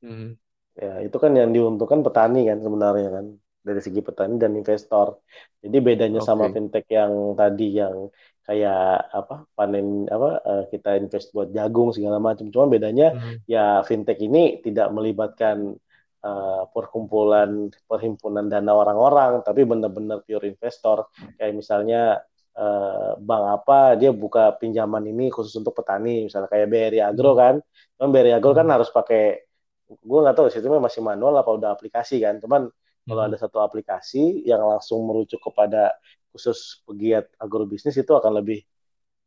[0.04, 0.38] Hmm.
[0.74, 3.26] Ya, itu kan yang diuntungkan petani kan sebenarnya kan
[3.64, 5.24] dari segi petani dan investor.
[5.62, 6.28] Jadi bedanya okay.
[6.28, 8.10] sama fintech yang tadi yang
[8.44, 12.50] kayak apa panen apa uh, kita invest buat jagung segala macam.
[12.52, 13.48] Cuma bedanya hmm.
[13.48, 15.78] ya fintech ini tidak melibatkan
[16.24, 22.24] uh, perkumpulan perhimpunan dana orang-orang tapi benar-benar pure investor kayak misalnya
[22.56, 27.40] uh, bank apa dia buka pinjaman ini khusus untuk petani misalnya kayak BRI Agro hmm.
[27.40, 27.54] kan
[28.00, 28.74] kan BRI Agro kan hmm.
[28.74, 29.44] harus pakai
[29.88, 32.68] gue nggak tahu sistemnya masih manual apa udah aplikasi kan cuman
[33.04, 33.28] kalau hmm.
[33.32, 35.92] ada satu aplikasi yang langsung merujuk kepada
[36.32, 38.64] khusus pegiat agrobisnis itu akan lebih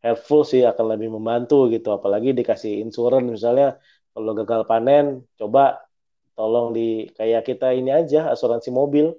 [0.02, 3.78] helpful sih akan lebih membantu gitu apalagi dikasih insurance misalnya
[4.14, 5.86] kalau gagal panen coba
[6.34, 9.14] tolong di kayak kita ini aja asuransi mobil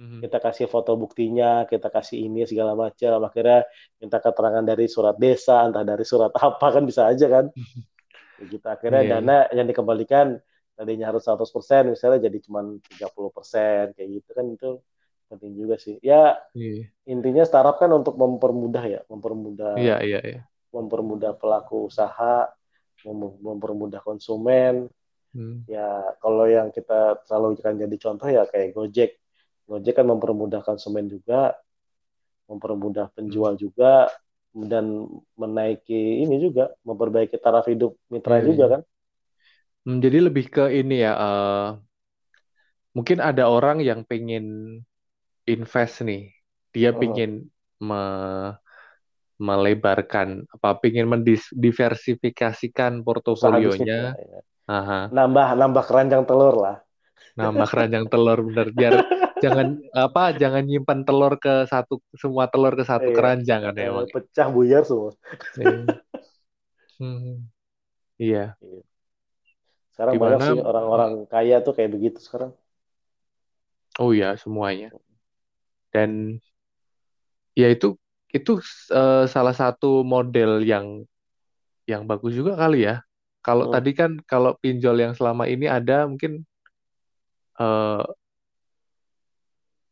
[0.00, 0.20] mm-hmm.
[0.24, 3.64] kita kasih foto buktinya kita kasih ini segala macam akhirnya
[4.00, 7.48] minta keterangan dari surat desa entah dari surat apa kan bisa aja kan
[8.52, 9.20] gitu akhirnya yeah.
[9.20, 10.40] dana yang dikembalikan
[10.74, 14.70] tadinya harus 100% misalnya jadi cuma 30% kayak gitu kan itu
[15.30, 16.86] penting juga sih ya yeah.
[17.06, 20.42] intinya startup kan untuk mempermudah ya mempermudah yeah, yeah, yeah.
[20.74, 22.50] mempermudah pelaku usaha
[23.42, 24.90] mempermudah konsumen
[25.34, 25.66] Hmm.
[25.66, 29.10] Ya kalau yang kita selalu kan jadi contoh ya kayak Gojek.
[29.66, 31.58] Gojek kan mempermudah konsumen juga,
[32.46, 33.60] mempermudah penjual hmm.
[33.60, 34.06] juga,
[34.54, 38.46] dan menaiki ini juga, memperbaiki taraf hidup mitra hmm.
[38.46, 38.82] juga kan.
[39.84, 41.68] Hmm, jadi lebih ke ini ya, uh,
[42.96, 44.80] mungkin ada orang yang pengen
[45.44, 46.32] invest nih,
[46.72, 47.52] dia uh pengen
[47.84, 48.02] me
[49.34, 54.40] melebarkan apa pengen mendiversifikasikan portofolionya ya.
[54.70, 55.10] Aha.
[55.10, 56.76] nambah nambah keranjang telur lah
[57.34, 58.94] nambah keranjang telur bener biar
[59.44, 63.16] jangan apa jangan nyimpan telur ke satu semua telur ke satu iya.
[63.18, 65.12] keranjang kan ya emang pecah buyar semua
[65.58, 65.82] iya.
[67.02, 67.36] hmm.
[68.22, 68.44] iya.
[68.62, 68.82] iya.
[69.94, 72.50] Sekarang Di mana, banyak sih orang-orang kaya tuh kayak begitu sekarang.
[74.02, 74.90] Oh iya semuanya.
[75.94, 76.42] Dan
[77.54, 77.94] ya itu
[78.34, 78.58] itu
[78.90, 81.06] uh, salah satu model yang
[81.86, 83.06] yang bagus juga kali ya.
[83.38, 83.74] Kalau hmm.
[83.78, 86.42] tadi kan kalau pinjol yang selama ini ada mungkin
[87.62, 88.02] uh,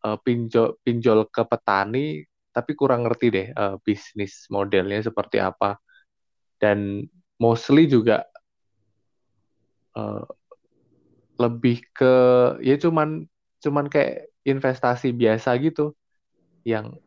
[0.03, 5.79] uh, pinjol pinjol ke petani tapi kurang ngerti deh uh, bisnis modelnya seperti apa.
[6.59, 7.07] Dan
[7.39, 8.27] mostly juga
[9.97, 10.25] uh,
[11.41, 12.15] lebih ke
[12.63, 13.27] ya cuman
[13.63, 15.95] cuman kayak investasi biasa gitu.
[16.63, 17.03] Yang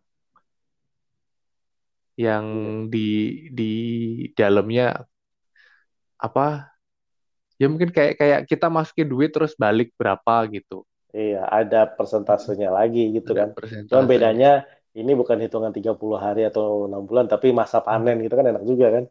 [2.15, 2.45] yang
[2.87, 3.07] di
[3.51, 3.73] di
[4.39, 5.03] dalamnya
[6.15, 6.71] apa
[7.59, 10.87] ya mungkin kayak kayak kita masukin duit terus balik berapa gitu.
[11.15, 13.87] Iya ada persentasenya lagi gitu ada kan.
[13.87, 18.47] cuman bedanya ini bukan hitungan 30 hari atau enam bulan tapi masa panen gitu kan
[18.47, 19.03] enak juga kan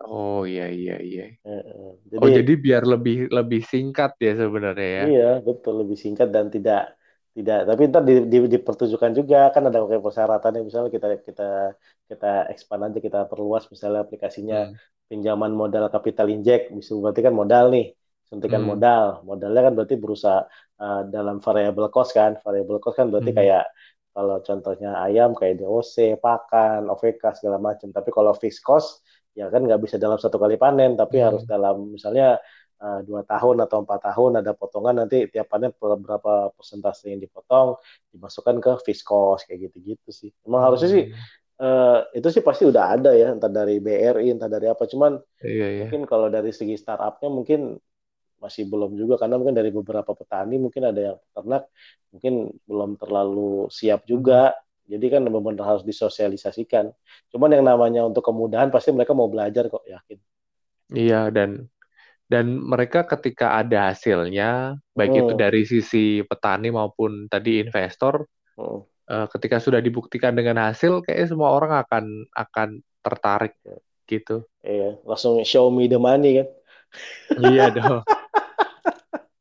[0.00, 1.22] Oh iya iya iya.
[1.44, 1.92] Eh, eh.
[2.20, 5.04] Oh jadi jadi biar lebih lebih singkat ya sebenarnya ya.
[5.04, 6.78] iya betul lebih singkat dan tidak
[7.36, 11.42] tidak tapi ntar di, di, dipertunjukkan juga kan ada kayak persyaratannya misalnya kita kita
[12.10, 14.78] kita expand aja kita perluas misalnya aplikasinya Hmm.
[15.10, 17.84] pinjaman modal capital inject bisa berarti kan modal nih
[18.28, 18.70] suntikan Hmm.
[18.70, 20.38] modal modalnya kan berarti berusaha
[20.82, 23.38] uh, dalam variable cost kan variable cost kan berarti Hmm.
[23.38, 23.62] kayak
[24.16, 29.04] kalau contohnya ayam kayak DOC pakan OVK segala macam tapi kalau fixed cost
[29.38, 31.26] ya kan nggak bisa dalam satu kali panen tapi Hmm.
[31.26, 32.24] harus dalam misalnya
[32.82, 37.76] uh, dua tahun atau empat tahun ada potongan nanti tiap panen berapa persentase yang dipotong
[38.14, 38.70] dimasukkan ke
[39.04, 41.26] cost kayak gitu-gitu sih emang harusnya sih Hmm.
[41.62, 45.12] eh, itu sih pasti udah ada ya entah dari BRI entah dari apa cuman
[45.44, 45.86] Iya iya.
[45.86, 47.60] mungkin kalau dari segi startupnya mungkin
[48.44, 51.62] masih belum juga karena mungkin dari beberapa petani mungkin ada yang peternak
[52.12, 52.34] mungkin
[52.68, 54.52] belum terlalu siap juga
[54.92, 56.90] jadi kan benar-benar harus disosialisasikan
[57.32, 60.18] cuman yang namanya untuk kemudahan pasti mereka mau belajar kok yakin
[60.86, 61.66] Iya dan
[62.26, 65.42] dan mereka ketika ada hasilnya baik itu Hmm.
[65.42, 68.26] dari sisi petani maupun tadi investor
[68.56, 68.80] Hmm.
[69.10, 72.68] eh, ketika sudah dibuktikan dengan hasil kayaknya semua orang akan akan
[73.02, 73.54] tertarik
[74.10, 74.42] gitu.
[74.66, 76.48] Iya, langsung show me the money kan.
[77.38, 78.02] Iya dong.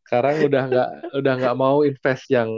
[0.05, 2.49] Sekarang udah nggak udah nggak mau invest yang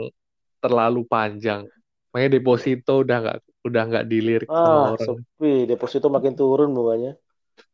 [0.60, 1.64] terlalu panjang.
[2.10, 3.36] Makanya deposito udah nggak
[3.68, 4.98] udah nggak dilirik Ah, orang.
[5.04, 7.10] sepi, deposito makin turun bunganya.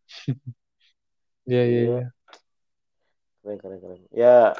[1.48, 1.90] Iya iya Iya.
[1.90, 2.14] iya.
[3.42, 4.00] Keren, keren, keren.
[4.10, 4.54] Ya,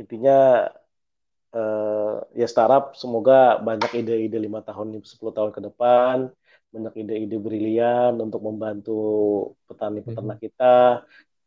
[0.00, 0.36] intinya
[1.56, 3.32] eh, ya startup semoga
[3.66, 6.16] banyak ide-ide lima tahun, 10 tahun ke depan,
[6.72, 8.90] banyak ide-ide brilian untuk membantu
[9.68, 10.44] petani peternak Mhm.
[10.44, 10.64] kita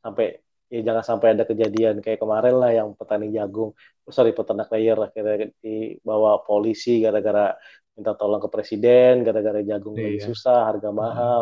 [0.04, 0.26] sampai
[0.74, 3.69] ya jangan sampai ada kejadian kayak kemarin lah yang petani jagung,
[4.15, 7.51] sorry peternak layer akhirnya dibawa polisi gara-gara
[7.95, 10.28] minta tolong ke presiden, gara-gara jagung lagi Iya.
[10.32, 11.41] susah, harga mahal,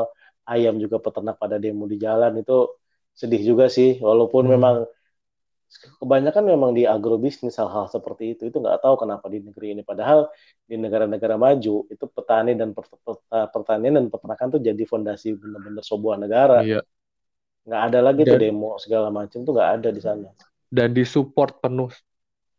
[0.49, 2.53] ayam juga peternak pada demo di jalan itu
[3.19, 4.53] sedih juga sih, walaupun Hmm.
[4.57, 4.75] memang
[6.01, 10.25] kebanyakan memang di agrobisnis hal-hal seperti itu itu nggak tahu kenapa di negeri ini padahal
[10.65, 13.21] di negara-negara maju itu petani dan per- per-
[13.53, 16.81] pertanian dan peternakan tuh jadi fondasi benar-benar sebuah negara Iya.
[17.69, 20.27] Nggak ada lagi tuh Dan demo segala macam tuh nggak ada di sana
[20.75, 21.91] dan disupport penuh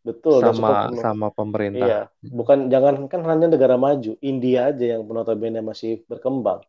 [0.07, 1.77] betul sama penuh sama pemerintah.
[1.79, 1.95] iya
[2.39, 6.61] bukan jangan kan hanya negara maju India aja yang notabene masih berkembang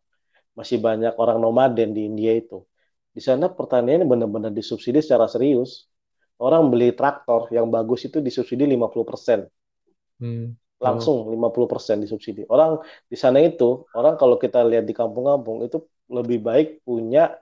[0.59, 2.55] masih banyak orang nomaden di India itu
[3.17, 5.71] di sana pertanian benar-benar disubsidi secara serius
[6.45, 9.39] orang beli traktor yang bagus itu disubsidi 50%
[10.19, 10.55] Hmm.
[10.83, 10.83] Oh.
[10.83, 12.41] langsung 50% disubsidi.
[12.53, 15.77] Orang di sana itu, orang kalau kita lihat di kampung-kampung itu
[16.11, 17.39] lebih baik punya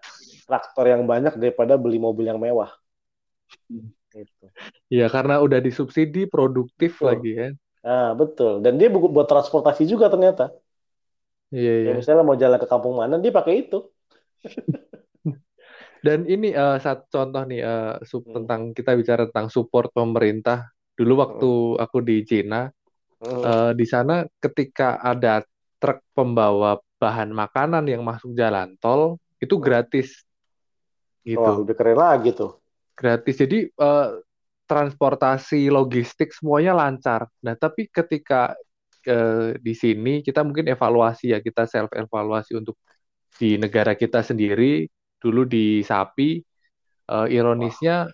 [0.52, 2.76] traktor yang banyak daripada beli mobil yang mewah.
[4.12, 4.46] Gitu.
[4.92, 7.08] Iya, karena udah disubsidi produktif Betul.
[7.08, 7.52] lagi kan.
[7.88, 8.52] Nah, betul.
[8.64, 10.52] Dan dia bu- buat transportasi juga ternyata.
[11.56, 11.90] Iya, iya.
[11.92, 13.78] Ya misalnya mau jalan ke kampung mana, dia pakai itu.
[16.06, 18.36] Dan ini eh, satu contoh nih eh, sup- Hmm.
[18.42, 20.70] tentang kita bicara tentang support pemerintah.
[20.98, 22.70] Dulu waktu aku di Cina,
[23.22, 23.44] Hmm.
[23.46, 25.42] eh, di sana ketika ada
[25.82, 29.66] truk pembawa bahan makanan yang masuk jalan tol, itu Hmm.
[31.22, 31.62] Gratis Wah, gitu.
[31.62, 32.52] lebih keren lagi tuh.
[32.98, 33.36] Gratis.
[33.38, 34.10] Jadi eh,
[34.66, 37.28] transportasi logistik semuanya lancar.
[37.44, 38.56] Nah, tapi ketika
[39.06, 42.78] eh, di sini kita mungkin evaluasi ya, kita self evaluasi untuk
[43.38, 44.88] di negara kita sendiri.
[45.22, 46.42] Dulu di Sapi,
[47.06, 48.10] eh, ironisnya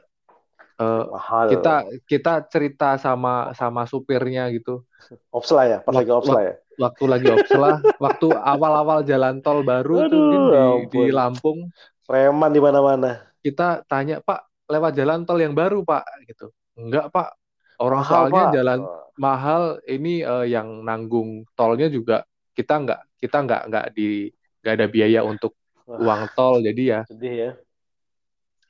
[0.75, 1.45] eh, Mahal.
[1.55, 4.83] kita kita cerita sama sama supirnya gitu.
[5.31, 6.55] Opsla ya, pas lagi opsla ya.
[6.77, 10.57] Waktu lagi opslah, waktu awal-awal jalan tol baru tuh Aduh, Din, di,
[10.93, 11.09] di ampun.
[11.09, 11.59] Lampung,
[12.07, 13.27] Preman di mana-mana.
[13.43, 16.51] kita tanya, Pak, lewat jalan tol yang baru, Pak, gitu.
[16.79, 17.35] Enggak, Pak.
[17.77, 18.53] Orang Mahal, soalnya Pak.
[18.57, 18.79] jalan
[19.17, 22.25] mahal, ini eh, yang nanggung tolnya juga
[22.57, 25.53] kita nggak kita nggak nggak di nggak ada biaya untuk
[25.85, 27.51] Wah, uang tol, jadi ya sedih ya.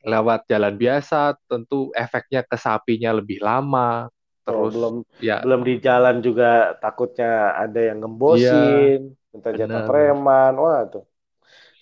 [0.07, 4.07] lewat jalan biasa, tentu efeknya ke sapinya lebih lama.
[4.47, 8.99] Oh, Terus belum ya belum di jalan juga takutnya ada yang ngembosin,
[9.35, 10.53] minta jatah preman.
[10.55, 11.03] Wah, tuh.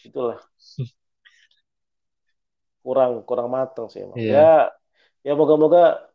[0.01, 0.37] Itulah
[2.85, 4.17] kurang kurang matang sih emang.
[4.21, 4.33] Iya.
[4.37, 4.49] Ya
[5.25, 6.05] ya moga-moga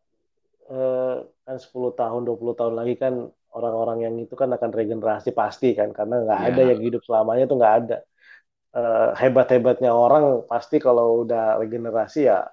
[0.71, 1.17] eh,
[1.47, 3.15] kan 10 tahun 20 tahun lagi kan
[3.51, 6.49] orang-orang yang itu kan akan regenerasi pasti kan karena nggak Iya.
[6.55, 7.97] ada yang hidup selamanya tuh nggak ada.
[8.71, 12.47] Eh, hebat-hebatnya orang pasti kalau udah regenerasi ya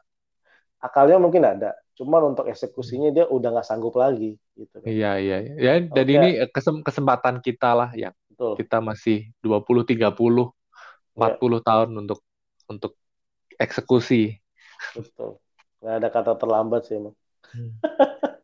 [0.81, 1.77] akalnya mungkin ada.
[1.97, 4.81] Cuman untuk eksekusinya dia udah nggak sanggup lagi gitu.
[4.85, 5.53] Iya, iya, iya.
[5.57, 6.13] Ya, dan Oke.
[6.17, 8.53] ini eh, kesem- kesempatan kita lah yang Betul.
[8.61, 10.53] kita masih 20, 30,
[11.17, 12.21] 40 tahun untuk
[12.69, 12.93] untuk
[13.59, 14.37] eksekusi.
[14.95, 15.37] Betul.
[15.81, 17.15] Nggak ada kata terlambat sih emang.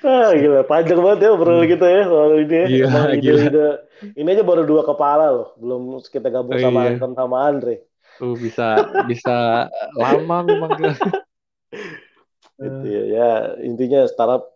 [0.00, 2.54] Ah, gila, panjang banget ya obrolan kita ya soal ini.
[2.54, 2.66] ya.
[2.70, 3.42] Gila, Emang gila.
[3.42, 3.66] ide-ide
[4.14, 6.90] ini aja baru dua kepala loh, belum kita gabung Oh, sama iya.
[6.96, 7.74] Anton sama Andre.
[8.22, 8.66] Uh, bisa
[9.10, 9.66] bisa
[9.98, 10.70] lama memang
[12.58, 13.02] Gitu ya.
[13.06, 13.30] Ya,
[13.62, 14.54] intinya startup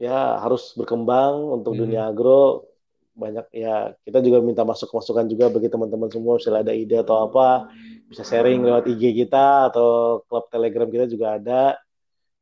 [0.00, 1.80] ya harus berkembang untuk Hmm.
[1.84, 2.68] dunia agro.
[3.12, 7.68] Banyak ya, kita juga minta masuk-masukan juga bagi teman-teman semua misalnya ada ide atau apa,
[8.08, 11.76] bisa sharing lewat IG kita atau klub Telegram kita juga ada.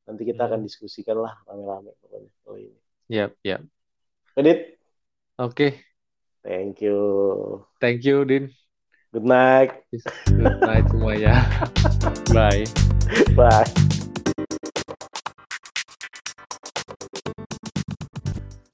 [0.06, 0.66] Nanti kita akan Hmm.
[0.66, 2.30] diskusikan lah rame-rame pokoknya.
[2.46, 2.74] Oh, ini.
[3.10, 3.62] Yap, yap.
[4.38, 4.78] Edit,
[5.38, 5.74] Oke,
[6.46, 6.98] thank you.
[7.82, 8.50] thank you Din.
[9.10, 9.74] Good night.
[10.30, 11.34] Good night semuanya.
[12.34, 12.62] Bye.
[13.34, 13.89] Bye.